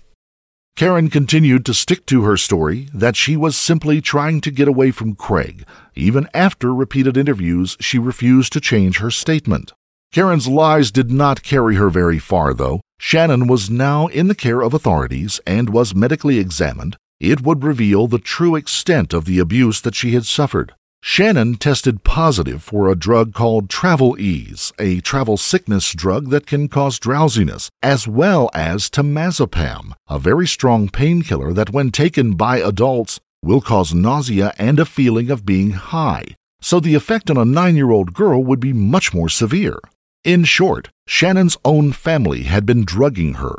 Karen 0.75 1.09
continued 1.09 1.65
to 1.65 1.73
stick 1.73 2.05
to 2.05 2.23
her 2.23 2.37
story 2.37 2.87
that 2.93 3.15
she 3.15 3.35
was 3.35 3.57
simply 3.57 3.99
trying 3.99 4.41
to 4.41 4.51
get 4.51 4.67
away 4.67 4.91
from 4.91 5.15
Craig. 5.15 5.65
Even 5.95 6.29
after 6.33 6.73
repeated 6.73 7.17
interviews, 7.17 7.75
she 7.79 7.97
refused 7.97 8.53
to 8.53 8.61
change 8.61 8.99
her 8.99 9.09
statement. 9.09 9.73
Karen's 10.11 10.47
lies 10.47 10.91
did 10.91 11.11
not 11.11 11.43
carry 11.43 11.75
her 11.75 11.89
very 11.89 12.19
far, 12.19 12.53
though. 12.53 12.81
Shannon 12.99 13.47
was 13.47 13.69
now 13.69 14.07
in 14.07 14.27
the 14.27 14.35
care 14.35 14.61
of 14.61 14.73
authorities 14.73 15.39
and 15.45 15.69
was 15.69 15.95
medically 15.95 16.39
examined. 16.39 16.97
It 17.19 17.41
would 17.41 17.63
reveal 17.63 18.07
the 18.07 18.19
true 18.19 18.55
extent 18.55 19.13
of 19.13 19.25
the 19.25 19.39
abuse 19.39 19.81
that 19.81 19.95
she 19.95 20.11
had 20.11 20.25
suffered. 20.25 20.73
Shannon 21.01 21.55
tested 21.55 22.03
positive 22.03 22.61
for 22.63 22.89
a 22.89 22.95
drug 22.95 23.33
called 23.33 23.69
Traveleeze, 23.69 24.73
a 24.79 24.99
travel 25.01 25.37
sickness 25.37 25.93
drug 25.93 26.31
that 26.31 26.47
can 26.47 26.67
cause 26.67 26.99
drowsiness, 26.99 27.69
as 27.81 28.07
well 28.07 28.49
as 28.53 28.89
temazepam, 28.89 29.93
a 30.09 30.19
very 30.19 30.47
strong 30.47 30.89
painkiller 30.89 31.53
that, 31.53 31.69
when 31.69 31.91
taken 31.91 32.33
by 32.33 32.57
adults, 32.57 33.19
will 33.43 33.61
cause 33.61 33.93
nausea 33.93 34.53
and 34.57 34.79
a 34.79 34.85
feeling 34.85 35.29
of 35.29 35.45
being 35.45 35.71
high. 35.71 36.25
So 36.59 36.79
the 36.79 36.95
effect 36.95 37.29
on 37.29 37.37
a 37.37 37.45
nine 37.45 37.75
year 37.75 37.91
old 37.91 38.13
girl 38.13 38.43
would 38.43 38.59
be 38.59 38.73
much 38.73 39.13
more 39.13 39.29
severe. 39.29 39.79
In 40.23 40.43
short, 40.43 40.89
Shannon's 41.07 41.57
own 41.63 41.91
family 41.93 42.43
had 42.43 42.65
been 42.65 42.83
drugging 42.83 43.35
her. 43.35 43.55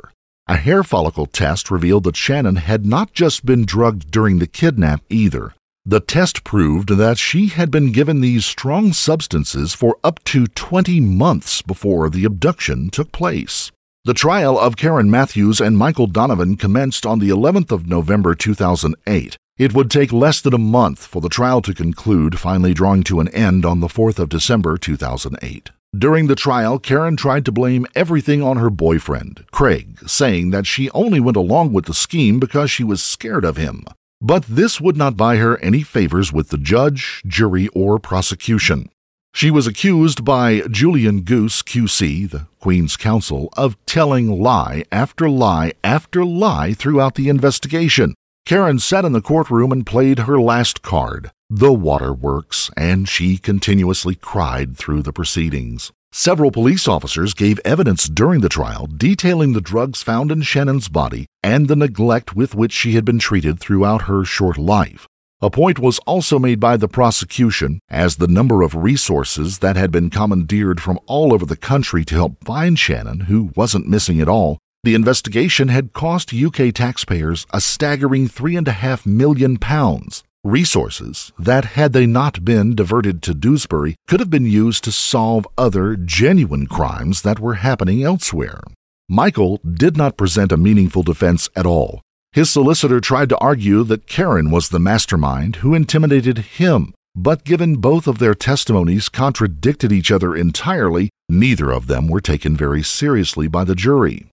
A 0.47 0.57
hair 0.57 0.83
follicle 0.83 1.27
test 1.27 1.71
revealed 1.71 2.05
that 2.05 2.16
Shannon 2.16 2.57
had 2.57 2.85
not 2.85 3.12
just 3.12 3.44
been 3.47 3.64
drugged 3.64 4.11
during 4.11 4.38
the 4.38 4.47
kidnap 4.47 5.03
either. 5.09 5.55
The 5.87 6.01
test 6.01 6.44
proved 6.44 6.90
that 6.97 7.16
she 7.16 7.47
had 7.47 7.71
been 7.71 7.92
given 7.92 8.21
these 8.21 8.44
strong 8.44 8.92
substances 8.92 9.75
for 9.75 9.97
up 10.05 10.23
to 10.25 10.47
20 10.47 11.01
months 11.01 11.62
before 11.62 12.11
the 12.11 12.25
abduction 12.25 12.90
took 12.90 13.12
place. 13.12 13.73
The 14.05 14.14
trial 14.14 14.59
of 14.59 14.77
Karen 14.77 15.11
Matthews 15.11 15.61
and 15.61 15.79
Michael 15.79 16.07
Donovan 16.07 16.57
commenced 16.57 17.07
on 17.07 17.18
the 17.18 17.31
11th 17.31 17.71
of 17.71 17.87
November 17.87 18.35
2008. 18.35 19.37
It 19.59 19.75
would 19.75 19.90
take 19.90 20.12
less 20.12 20.40
than 20.40 20.55
a 20.55 20.59
month 20.59 21.07
for 21.07 21.21
the 21.21 21.29
trial 21.29 21.62
to 21.62 21.75
conclude, 21.75 22.38
finally 22.38 22.75
drawing 22.75 23.03
to 23.05 23.21
an 23.21 23.29
end 23.29 23.64
on 23.66 23.81
the 23.81 23.88
4th 23.88 24.18
of 24.18 24.29
December 24.29 24.77
2008. 24.77 25.71
During 25.96 26.27
the 26.27 26.35
trial, 26.35 26.79
Karen 26.79 27.16
tried 27.16 27.46
to 27.46 27.53
blame 27.53 27.87
everything 27.94 28.42
on 28.42 28.59
her 28.59 28.68
boyfriend, 28.68 29.46
Craig, 29.51 29.98
saying 30.07 30.51
that 30.51 30.66
she 30.66 30.90
only 30.90 31.18
went 31.18 31.37
along 31.37 31.72
with 31.72 31.87
the 31.87 31.94
scheme 31.94 32.38
because 32.38 32.70
she 32.70 32.85
was 32.85 33.03
scared 33.03 33.44
of 33.44 33.57
him. 33.57 33.85
But 34.20 34.42
this 34.44 34.83
would 34.83 34.98
not 34.98 35.16
buy 35.16 35.37
her 35.37 35.57
any 35.59 35.83
favors 35.83 36.31
with 36.31 36.51
the 36.51 36.59
judge, 36.59 37.22
jury, 37.27 37.68
or 37.68 37.98
prosecution. 37.98 38.90
She 39.33 39.51
was 39.51 39.66
accused 39.66 40.27
by 40.27 40.61
Julian 40.70 41.22
Goose, 41.22 41.62
QC, 41.62 42.31
the 42.31 42.46
Queen's 42.61 42.96
Counsel, 42.96 43.48
of 43.57 43.77
telling 43.87 44.42
lie 44.42 44.85
after 44.92 45.31
lie 45.31 45.72
after 45.83 46.22
lie 46.22 46.74
throughout 46.74 47.14
the 47.14 47.31
investigation. 47.31 48.14
Karen 48.48 48.78
sat 48.78 49.04
in 49.04 49.12
the 49.12 49.20
courtroom 49.20 49.70
and 49.72 49.84
played 49.84 50.20
her 50.20 50.40
last 50.40 50.80
card 50.80 51.30
the 51.50 51.70
waterworks, 51.70 52.70
and 52.78 53.06
she 53.06 53.37
continuously 53.37 54.14
cried 54.14 54.74
through 54.74 55.02
the 55.02 55.12
proceedings. 55.12 55.92
Several 56.12 56.50
police 56.50 56.88
officers 56.88 57.34
gave 57.34 57.61
evidence 57.62 58.08
during 58.08 58.40
the 58.40 58.48
trial 58.48 58.87
detailing 58.87 59.52
the 59.52 59.61
drugs 59.61 60.02
found 60.02 60.32
in 60.32 60.40
Shannon's 60.40 60.88
body 60.88 61.26
and 61.42 61.68
the 61.68 61.76
neglect 61.76 62.34
with 62.34 62.54
which 62.54 62.72
she 62.72 62.92
had 62.92 63.04
been 63.04 63.18
treated 63.18 63.61
throughout 63.61 64.08
her 64.08 64.24
short 64.24 64.56
life. 64.56 65.06
A 65.42 65.50
point 65.50 65.78
was 65.78 65.98
also 66.06 66.38
made 66.38 66.58
by 66.58 66.78
the 66.78 66.88
prosecution 66.88 67.80
as 67.90 68.16
the 68.16 68.28
number 68.28 68.62
of 68.62 68.74
resources 68.74 69.58
that 69.58 69.76
had 69.76 69.92
been 69.92 70.08
commandeered 70.08 70.80
from 70.80 70.98
all 71.04 71.34
over 71.34 71.44
the 71.44 71.54
country 71.54 72.02
to 72.06 72.14
help 72.14 72.42
find 72.46 72.78
Shannon, 72.78 73.20
who 73.20 73.52
wasn't 73.54 73.87
missing 73.87 74.22
at 74.22 74.28
all, 74.28 74.56
the 74.88 74.94
investigation 74.94 75.68
had 75.68 75.92
cost 75.92 76.33
UK 76.33 76.72
taxpayers 76.72 77.46
a 77.53 77.61
staggering 77.61 78.27
three 78.27 78.57
and 78.57 78.66
a 78.66 78.72
half 78.72 79.05
million 79.05 79.59
pounds 79.59 80.24
resources 80.42 81.31
that, 81.38 81.66
had 81.77 81.92
they 81.92 82.07
not 82.07 82.42
been 82.42 82.74
diverted 82.74 83.20
to 83.20 83.35
Dewsbury, 83.35 83.96
could 84.07 84.18
have 84.18 84.31
been 84.31 84.46
used 84.46 84.83
to 84.85 84.90
solve 84.90 85.46
other 85.59 85.94
genuine 85.94 86.66
crimes 86.66 87.20
that 87.20 87.38
were 87.38 87.57
happening 87.57 88.03
elsewhere. 88.03 88.62
Michael 89.11 89.61
did 89.62 89.98
not 89.98 90.16
present 90.16 90.53
a 90.53 90.57
meaningful 90.57 91.03
defense 91.03 91.51
at 91.55 91.66
all. 91.66 92.01
His 92.33 92.48
solicitor 92.48 92.98
tried 92.98 93.29
to 93.29 93.38
argue 93.38 93.85
that 93.85 94.07
Karen 94.07 94.51
was 94.51 94.70
the 94.70 94.81
mastermind 94.81 95.57
who 95.57 95.74
intimidated 95.74 96.38
him, 96.38 96.94
but 97.14 97.44
given 97.44 97.77
both 97.77 98.07
of 98.07 98.20
their 98.20 98.35
testimonies 98.35 99.11
contradicted 99.11 99.92
each 99.92 100.11
other 100.11 100.35
entirely, 100.35 101.11
neither 101.29 101.72
of 101.72 101.88
them 101.88 102.09
were 102.09 102.22
taken 102.22 102.57
very 102.57 102.83
seriously 102.83 103.48
by 103.48 103.64
the 103.64 103.74
jury. 103.74 104.31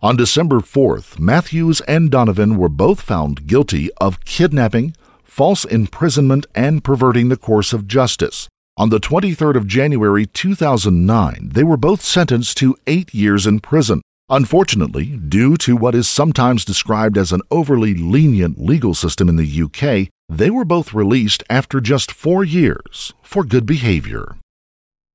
On 0.00 0.16
December 0.16 0.60
4th, 0.60 1.18
Matthews 1.18 1.80
and 1.88 2.08
Donovan 2.08 2.56
were 2.56 2.68
both 2.68 3.00
found 3.00 3.48
guilty 3.48 3.90
of 4.00 4.24
kidnapping, 4.24 4.94
false 5.24 5.64
imprisonment, 5.64 6.46
and 6.54 6.84
perverting 6.84 7.30
the 7.30 7.36
course 7.36 7.72
of 7.72 7.88
justice. 7.88 8.46
On 8.76 8.90
the 8.90 9.00
23rd 9.00 9.56
of 9.56 9.66
January 9.66 10.24
2009, 10.24 11.50
they 11.52 11.64
were 11.64 11.76
both 11.76 12.00
sentenced 12.00 12.56
to 12.58 12.76
eight 12.86 13.12
years 13.12 13.44
in 13.44 13.58
prison. 13.58 14.00
Unfortunately, 14.28 15.16
due 15.16 15.56
to 15.56 15.74
what 15.74 15.96
is 15.96 16.08
sometimes 16.08 16.64
described 16.64 17.18
as 17.18 17.32
an 17.32 17.42
overly 17.50 17.92
lenient 17.92 18.56
legal 18.56 18.94
system 18.94 19.28
in 19.28 19.34
the 19.34 19.62
UK, 19.62 20.08
they 20.28 20.48
were 20.48 20.64
both 20.64 20.94
released 20.94 21.42
after 21.50 21.80
just 21.80 22.12
four 22.12 22.44
years 22.44 23.14
for 23.20 23.42
good 23.42 23.66
behavior. 23.66 24.36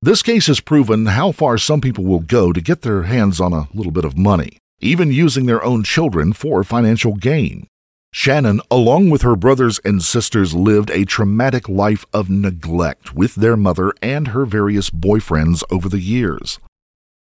This 0.02 0.22
case 0.22 0.48
has 0.48 0.60
proven 0.60 1.06
how 1.06 1.32
far 1.32 1.58
some 1.58 1.80
people 1.80 2.04
will 2.04 2.20
go 2.20 2.52
to 2.52 2.60
get 2.60 2.82
their 2.82 3.04
hands 3.04 3.40
on 3.40 3.54
a 3.54 3.70
little 3.74 3.94
bit 3.94 4.04
of 4.04 4.18
money, 4.18 4.58
even 4.84 5.12
using 5.12 5.46
their 5.46 5.64
own 5.64 5.84
children 5.84 6.34
for 6.34 6.64
financial 6.64 7.16
gain. 7.16 7.68
Shannon, 8.12 8.62
along 8.70 9.10
with 9.10 9.24
her 9.24 9.36
brothers 9.36 9.80
and 9.84 10.04
sisters, 10.04 10.54
lived 10.54 10.92
a 10.92 11.04
traumatic 11.04 11.68
life 11.68 12.06
of 12.14 12.30
neglect 12.30 13.16
with 13.16 13.34
their 13.34 13.58
mother 13.58 13.92
and 14.04 14.28
her 14.28 14.46
various 14.46 14.92
boyfriends 14.92 15.64
over 15.72 15.90
the 15.90 16.00
years. 16.00 16.60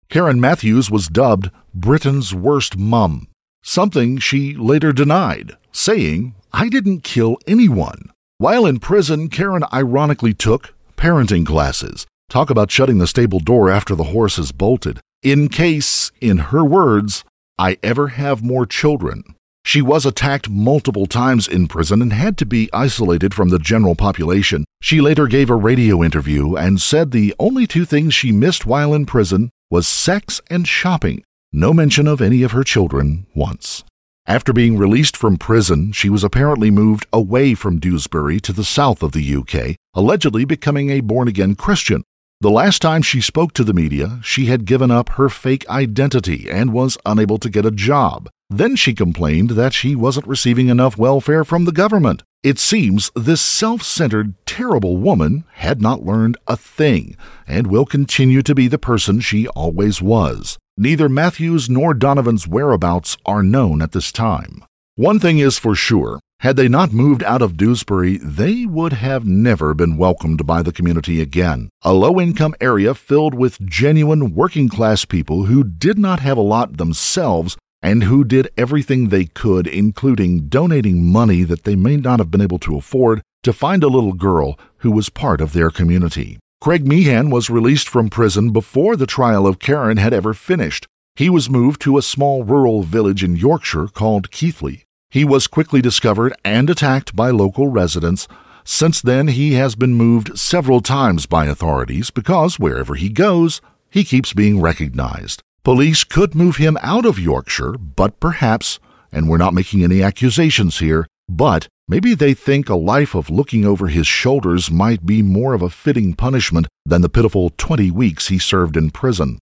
Karen 0.10 0.40
Matthews 0.40 0.90
was 0.90 1.10
dubbed 1.10 1.52
Britain's 1.74 2.34
worst 2.34 2.78
mum, 2.78 3.28
something 3.62 4.18
she 4.18 4.54
later 4.54 4.94
denied, 4.94 5.58
saying, 5.74 6.36
I 6.54 6.70
didn't 6.70 7.04
kill 7.04 7.38
anyone. 7.46 8.12
While 8.38 8.66
in 8.66 8.80
prison, 8.80 9.28
Karen 9.28 9.66
ironically 9.74 10.34
took 10.34 10.74
parenting 10.96 11.46
classes. 11.46 12.08
Talk 12.30 12.50
about 12.50 12.72
shutting 12.72 13.00
the 13.00 13.08
stable 13.08 13.40
door 13.40 13.70
after 13.70 13.94
the 13.94 14.06
horse 14.06 14.38
has 14.38 14.54
bolted. 14.54 15.02
In 15.22 15.50
case, 15.50 16.14
in 16.22 16.38
her 16.38 16.64
words, 16.64 17.26
I 17.60 17.78
ever 17.82 18.10
have 18.10 18.44
more 18.44 18.68
children. 18.68 19.24
She 19.66 19.82
was 19.82 20.06
attacked 20.06 20.48
multiple 20.48 21.08
times 21.08 21.48
in 21.48 21.68
prison 21.68 22.04
and 22.04 22.14
had 22.14 22.38
to 22.38 22.46
be 22.46 22.70
isolated 22.72 23.34
from 23.34 23.50
the 23.50 23.58
general 23.58 23.96
population. 23.96 24.64
She 24.80 25.02
later 25.02 25.26
gave 25.26 25.50
a 25.50 25.56
radio 25.56 26.04
interview 26.04 26.56
and 26.56 26.80
said 26.80 27.10
the 27.10 27.34
only 27.40 27.66
two 27.66 27.84
things 27.84 28.14
she 28.14 28.32
missed 28.32 28.68
while 28.68 28.94
in 28.94 29.08
prison 29.08 29.50
was 29.72 29.88
sex 29.88 30.40
and 30.52 30.68
shopping. 30.68 31.24
No 31.52 31.74
mention 31.74 32.08
of 32.08 32.22
any 32.22 32.44
of 32.44 32.52
her 32.52 32.64
children 32.64 33.26
once. 33.34 33.84
After 34.28 34.54
being 34.54 34.78
released 34.78 35.18
from 35.18 35.38
prison, 35.38 35.92
she 35.94 36.10
was 36.10 36.24
apparently 36.24 36.70
moved 36.70 37.08
away 37.12 37.56
from 37.56 37.80
Dewsbury 37.80 38.40
to 38.42 38.54
the 38.54 38.64
south 38.64 39.02
of 39.02 39.14
the 39.14 39.36
UK, 39.36 39.78
allegedly 39.96 40.46
becoming 40.46 40.92
a 40.92 41.00
born 41.00 41.28
again 41.28 41.56
Christian. 41.56 42.04
The 42.40 42.52
last 42.52 42.84
time 42.84 43.02
she 43.02 43.20
spoke 43.20 43.54
to 43.54 43.64
the 43.64 43.74
media, 43.74 44.20
she 44.22 44.46
had 44.46 44.66
given 44.66 44.92
up 44.92 45.10
her 45.10 45.28
fake 45.28 45.68
identity 45.70 46.48
and 46.52 46.72
was 46.72 46.96
unable 47.04 47.40
to 47.40 47.50
get 47.50 47.66
a 47.66 47.72
job. 47.72 48.30
Then 48.48 48.76
she 48.76 48.94
complained 48.94 49.52
that 49.52 49.74
she 49.74 49.96
wasn't 49.96 50.28
receiving 50.28 50.68
enough 50.68 51.00
welfare 51.00 51.44
from 51.44 51.66
the 51.66 51.72
government. 51.72 52.22
It 52.44 52.60
seems 52.60 53.10
this 53.16 53.42
self 53.42 53.82
centered, 53.82 54.36
terrible 54.46 54.98
woman 54.98 55.46
had 55.54 55.82
not 55.82 56.06
learned 56.06 56.38
a 56.46 56.56
thing 56.56 57.18
and 57.48 57.66
will 57.66 57.88
continue 57.88 58.44
to 58.44 58.54
be 58.54 58.68
the 58.68 58.78
person 58.78 59.20
she 59.20 59.48
always 59.48 60.00
was. 60.00 60.60
Neither 60.78 61.10
Matthews 61.10 61.72
nor 61.72 61.96
Donovan's 61.96 62.48
whereabouts 62.48 63.18
are 63.26 63.42
known 63.42 63.82
at 63.82 63.94
this 63.94 64.12
time. 64.12 64.64
One 64.94 65.20
thing 65.20 65.40
is 65.40 65.58
for 65.58 65.74
sure 65.74 66.20
had 66.42 66.56
they 66.56 66.68
not 66.68 66.94
moved 66.94 67.24
out 67.24 67.42
of 67.42 67.58
Dewsbury, 67.58 68.18
they 68.18 68.66
would 68.66 68.94
have 68.94 69.26
never 69.26 69.74
been 69.74 69.98
welcomed 69.98 70.46
by 70.46 70.62
the 70.62 70.72
community 70.72 71.20
again. 71.20 71.70
A 71.82 71.94
low 71.94 72.20
income 72.20 72.54
area 72.62 72.94
filled 72.94 73.34
with 73.34 73.66
genuine 73.66 74.36
working 74.36 74.70
class 74.70 75.04
people 75.04 75.46
who 75.46 75.64
did 75.64 75.98
not 75.98 76.20
have 76.20 76.38
a 76.38 76.42
lot 76.42 76.78
themselves 76.78 77.58
and 77.82 78.04
who 78.04 78.24
did 78.24 78.50
everything 78.56 79.10
they 79.10 79.26
could, 79.26 79.66
including 79.66 80.48
donating 80.48 81.06
money 81.06 81.44
that 81.44 81.64
they 81.64 81.76
may 81.76 81.98
not 81.98 82.20
have 82.20 82.30
been 82.30 82.42
able 82.42 82.60
to 82.60 82.78
afford, 82.78 83.22
to 83.44 83.54
find 83.54 83.84
a 83.84 83.88
little 83.88 84.14
girl 84.14 84.60
who 84.78 84.92
was 84.92 85.10
part 85.10 85.42
of 85.42 85.54
their 85.54 85.70
community. 85.70 86.38
Craig 86.62 86.88
Meehan 86.88 87.30
was 87.30 87.50
released 87.50 87.88
from 87.88 88.10
prison 88.10 88.52
before 88.52 88.96
the 88.96 89.06
trial 89.06 89.48
of 89.48 89.60
Karen 89.60 89.98
had 89.98 90.14
ever 90.14 90.34
finished. 90.34 90.88
He 91.16 91.30
was 91.30 91.50
moved 91.50 91.82
to 91.82 91.98
a 91.98 92.02
small 92.02 92.44
rural 92.44 92.84
village 92.84 93.24
in 93.24 93.36
Yorkshire 93.36 93.88
called 93.88 94.32
Keighley. 94.32 94.84
He 95.10 95.24
was 95.24 95.48
quickly 95.48 95.82
discovered 95.82 96.34
and 96.44 96.70
attacked 96.70 97.16
by 97.16 97.30
local 97.30 97.70
residents. 97.70 98.28
Since 98.66 99.02
then, 99.02 99.30
he 99.30 99.54
has 99.54 99.76
been 99.76 99.94
moved 99.94 100.38
several 100.38 100.82
times 100.82 101.26
by 101.26 101.46
authorities 101.46 102.12
because 102.12 102.60
wherever 102.60 102.96
he 102.96 103.08
goes, 103.08 103.62
he 103.90 104.04
keeps 104.04 104.34
being 104.34 104.60
recognized. 104.60 105.42
Police 105.64 106.04
could 106.04 106.36
move 106.36 106.58
him 106.58 106.78
out 106.82 107.06
of 107.06 107.20
Yorkshire, 107.20 107.78
but 107.78 108.20
perhaps, 108.20 108.80
and 109.12 109.30
we're 109.30 109.38
not 109.38 109.54
making 109.54 109.82
any 109.82 110.04
accusations 110.04 110.80
here, 110.80 111.08
but 111.30 111.70
maybe 111.88 112.14
they 112.14 112.34
think 112.34 112.68
a 112.68 112.76
life 112.76 113.16
of 113.16 113.30
looking 113.30 113.66
over 113.66 113.88
his 113.88 114.08
shoulders 114.08 114.70
might 114.70 115.06
be 115.06 115.22
more 115.22 115.54
of 115.54 115.62
a 115.62 115.70
fitting 115.70 116.14
punishment 116.14 116.68
than 116.86 117.02
the 117.02 117.10
pitiful 117.10 117.52
20 117.58 117.92
weeks 117.92 118.28
he 118.28 118.38
served 118.38 118.76
in 118.76 118.92
prison. 118.92 119.40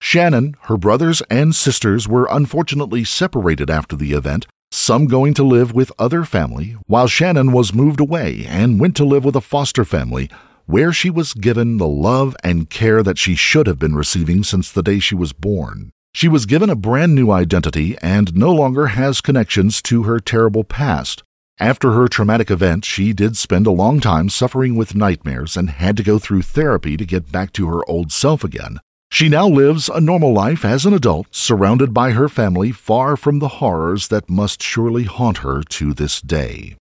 Shannon, 0.00 0.54
her 0.62 0.76
brothers, 0.76 1.22
and 1.30 1.54
sisters 1.54 2.06
were 2.06 2.28
unfortunately 2.30 3.04
separated 3.04 3.70
after 3.70 3.96
the 3.96 4.12
event, 4.12 4.46
some 4.70 5.06
going 5.06 5.34
to 5.34 5.42
live 5.42 5.74
with 5.74 5.92
other 5.98 6.24
family, 6.24 6.76
while 6.86 7.06
Shannon 7.06 7.52
was 7.52 7.74
moved 7.74 8.00
away 8.00 8.44
and 8.48 8.80
went 8.80 8.96
to 8.96 9.04
live 9.04 9.24
with 9.24 9.36
a 9.36 9.40
foster 9.40 9.84
family 9.84 10.30
where 10.68 10.92
she 10.92 11.08
was 11.08 11.32
given 11.32 11.78
the 11.78 11.88
love 11.88 12.36
and 12.44 12.68
care 12.68 13.02
that 13.02 13.16
she 13.16 13.34
should 13.34 13.66
have 13.66 13.78
been 13.78 13.94
receiving 13.94 14.44
since 14.44 14.70
the 14.70 14.82
day 14.82 14.98
she 14.98 15.14
was 15.14 15.32
born. 15.32 15.90
She 16.12 16.28
was 16.28 16.44
given 16.44 16.68
a 16.68 16.76
brand 16.76 17.14
new 17.14 17.30
identity 17.30 17.96
and 18.02 18.34
no 18.34 18.52
longer 18.52 18.88
has 18.88 19.22
connections 19.22 19.80
to 19.82 20.02
her 20.02 20.20
terrible 20.20 20.64
past. 20.64 21.22
After 21.58 21.92
her 21.92 22.06
traumatic 22.06 22.50
event, 22.50 22.84
she 22.84 23.12
did 23.12 23.36
spend 23.36 23.66
a 23.66 23.70
long 23.70 23.98
time 23.98 24.28
suffering 24.28 24.74
with 24.74 24.94
nightmares 24.94 25.56
and 25.56 25.70
had 25.70 25.96
to 25.96 26.02
go 26.02 26.18
through 26.18 26.42
therapy 26.42 26.96
to 26.96 27.06
get 27.06 27.32
back 27.32 27.52
to 27.54 27.68
her 27.68 27.88
old 27.88 28.12
self 28.12 28.44
again. 28.44 28.78
She 29.10 29.28
now 29.28 29.48
lives 29.48 29.88
a 29.88 30.00
normal 30.00 30.32
life 30.32 30.64
as 30.64 30.84
an 30.84 30.92
adult, 30.92 31.26
surrounded 31.30 31.92
by 31.92 32.12
her 32.12 32.28
family, 32.28 32.70
far 32.70 33.16
from 33.16 33.38
the 33.38 33.48
horrors 33.58 34.08
that 34.08 34.30
must 34.30 34.62
surely 34.62 35.04
haunt 35.04 35.38
her 35.38 35.62
to 35.62 35.94
this 35.94 36.20
day. 36.20 36.76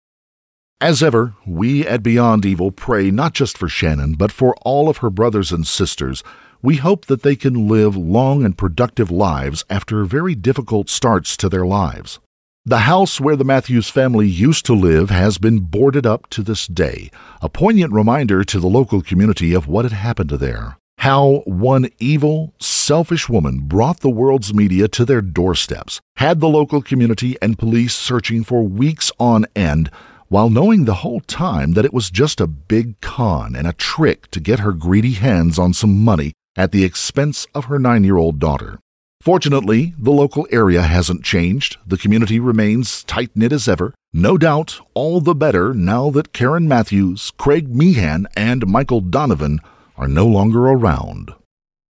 As 0.79 1.01
ever, 1.01 1.33
we 1.47 1.87
at 1.87 2.03
Beyond 2.03 2.45
Evil 2.45 2.71
pray 2.71 3.09
not 3.09 3.33
just 3.33 3.57
for 3.57 3.67
Shannon, 3.67 4.13
but 4.13 4.31
for 4.31 4.55
all 4.61 4.89
of 4.89 4.97
her 4.97 5.09
brothers 5.09 5.51
and 5.51 5.65
sisters. 5.65 6.21
We 6.61 6.75
hope 6.75 7.05
that 7.05 7.23
they 7.23 7.35
can 7.35 7.67
live 7.67 7.95
long 7.95 8.45
and 8.45 8.57
productive 8.57 9.09
lives 9.09 9.65
after 9.69 10.05
very 10.05 10.35
difficult 10.35 10.89
starts 10.89 11.37
to 11.37 11.49
their 11.49 11.65
lives. 11.65 12.19
The 12.65 12.79
house 12.79 13.19
where 13.19 13.37
the 13.37 13.45
Matthews 13.45 13.89
family 13.89 14.27
used 14.27 14.65
to 14.65 14.73
live 14.73 15.09
has 15.09 15.37
been 15.37 15.59
boarded 15.59 16.05
up 16.05 16.29
to 16.31 16.43
this 16.43 16.67
day, 16.67 17.09
a 17.41 17.49
poignant 17.49 17.93
reminder 17.93 18.43
to 18.43 18.59
the 18.59 18.67
local 18.67 19.01
community 19.01 19.53
of 19.53 19.67
what 19.67 19.85
had 19.85 19.93
happened 19.93 20.29
there 20.29 20.77
how 20.97 21.43
one 21.45 21.89
evil, 21.99 22.53
selfish 22.59 23.29
woman 23.29 23.59
brought 23.59 23.99
the 23.99 24.09
world's 24.09 24.53
media 24.53 24.87
to 24.87 25.05
their 25.05 25.21
doorsteps, 25.21 26.01
had 26.17 26.39
the 26.39 26.49
local 26.49 26.81
community 26.81 27.35
and 27.41 27.59
police 27.59 27.95
searching 27.95 28.43
for 28.43 28.63
weeks 28.63 29.11
on 29.19 29.45
end, 29.55 29.91
while 30.27 30.49
knowing 30.49 30.85
the 30.85 30.95
whole 30.95 31.21
time 31.21 31.73
that 31.73 31.85
it 31.85 31.93
was 31.93 32.09
just 32.09 32.41
a 32.41 32.47
big 32.47 32.99
con 32.99 33.55
and 33.55 33.67
a 33.67 33.73
trick 33.73 34.29
to 34.31 34.39
get 34.39 34.59
her 34.59 34.73
greedy 34.73 35.13
hands 35.13 35.57
on 35.57 35.73
some 35.73 36.03
money 36.03 36.33
at 36.55 36.71
the 36.71 36.83
expense 36.83 37.45
of 37.53 37.65
her 37.65 37.79
nine 37.79 38.03
year 38.03 38.17
old 38.17 38.39
daughter. 38.39 38.79
Fortunately, 39.21 39.93
the 39.97 40.11
local 40.11 40.47
area 40.51 40.81
hasn't 40.81 41.23
changed. 41.23 41.77
The 41.85 41.97
community 41.97 42.39
remains 42.39 43.03
tight 43.03 43.31
knit 43.35 43.51
as 43.51 43.67
ever. 43.67 43.93
No 44.13 44.37
doubt, 44.37 44.79
all 44.93 45.21
the 45.21 45.35
better 45.35 45.73
now 45.73 46.09
that 46.11 46.33
Karen 46.33 46.67
Matthews, 46.67 47.31
Craig 47.37 47.73
Meehan, 47.73 48.27
and 48.35 48.67
Michael 48.67 49.01
Donovan 49.01 49.59
are 49.97 50.07
no 50.07 50.25
longer 50.25 50.67
around. 50.67 51.33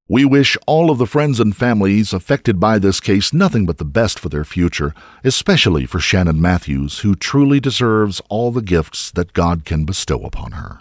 We 0.09 0.23
wish 0.23 0.55
all 0.65 0.89
of 0.89 0.99
the 0.99 1.05
friends 1.05 1.41
and 1.41 1.55
families 1.55 2.13
affected 2.13 2.61
by 2.61 2.79
this 2.79 3.01
case 3.01 3.33
nothing 3.33 3.65
but 3.65 3.77
the 3.77 3.83
best 3.83 4.19
for 4.19 4.29
their 4.29 4.45
future, 4.45 4.93
especially 5.23 5.85
for 5.85 5.99
Shannon 5.99 6.41
Matthews, 6.41 6.99
who 6.99 7.13
truly 7.13 7.59
deserves 7.59 8.21
all 8.29 8.51
the 8.51 8.61
gifts 8.61 9.11
that 9.11 9.33
God 9.33 9.65
can 9.65 9.83
bestow 9.83 10.21
upon 10.21 10.53
her. 10.53 10.79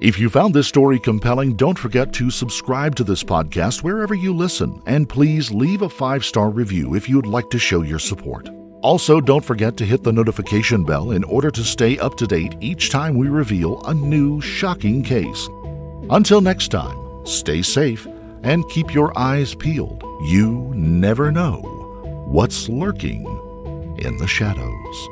If 0.00 0.18
you 0.18 0.30
found 0.30 0.54
this 0.54 0.68
story 0.68 0.98
compelling, 0.98 1.56
don't 1.56 1.78
forget 1.78 2.12
to 2.14 2.30
subscribe 2.30 2.94
to 2.94 3.04
this 3.04 3.22
podcast 3.22 3.82
wherever 3.82 4.14
you 4.14 4.32
listen, 4.32 4.80
and 4.86 5.08
please 5.08 5.50
leave 5.50 5.82
a 5.82 5.90
five 5.90 6.24
star 6.24 6.50
review 6.50 6.94
if 6.94 7.08
you'd 7.08 7.26
like 7.26 7.50
to 7.50 7.58
show 7.58 7.82
your 7.82 7.98
support. 7.98 8.48
Also, 8.80 9.20
don't 9.20 9.44
forget 9.44 9.76
to 9.76 9.84
hit 9.84 10.04
the 10.04 10.12
notification 10.12 10.84
bell 10.84 11.10
in 11.10 11.24
order 11.24 11.50
to 11.50 11.64
stay 11.64 11.98
up 11.98 12.16
to 12.16 12.28
date 12.28 12.54
each 12.60 12.90
time 12.90 13.18
we 13.18 13.28
reveal 13.28 13.84
a 13.86 13.92
new 13.92 14.40
shocking 14.40 15.02
case. 15.02 15.48
Until 16.10 16.40
next 16.40 16.68
time, 16.68 17.26
stay 17.26 17.62
safe 17.62 18.06
and 18.42 18.68
keep 18.70 18.94
your 18.94 19.16
eyes 19.18 19.54
peeled. 19.54 20.02
You 20.22 20.72
never 20.74 21.30
know 21.30 21.60
what's 22.26 22.68
lurking 22.68 23.24
in 23.98 24.16
the 24.18 24.26
shadows. 24.26 25.08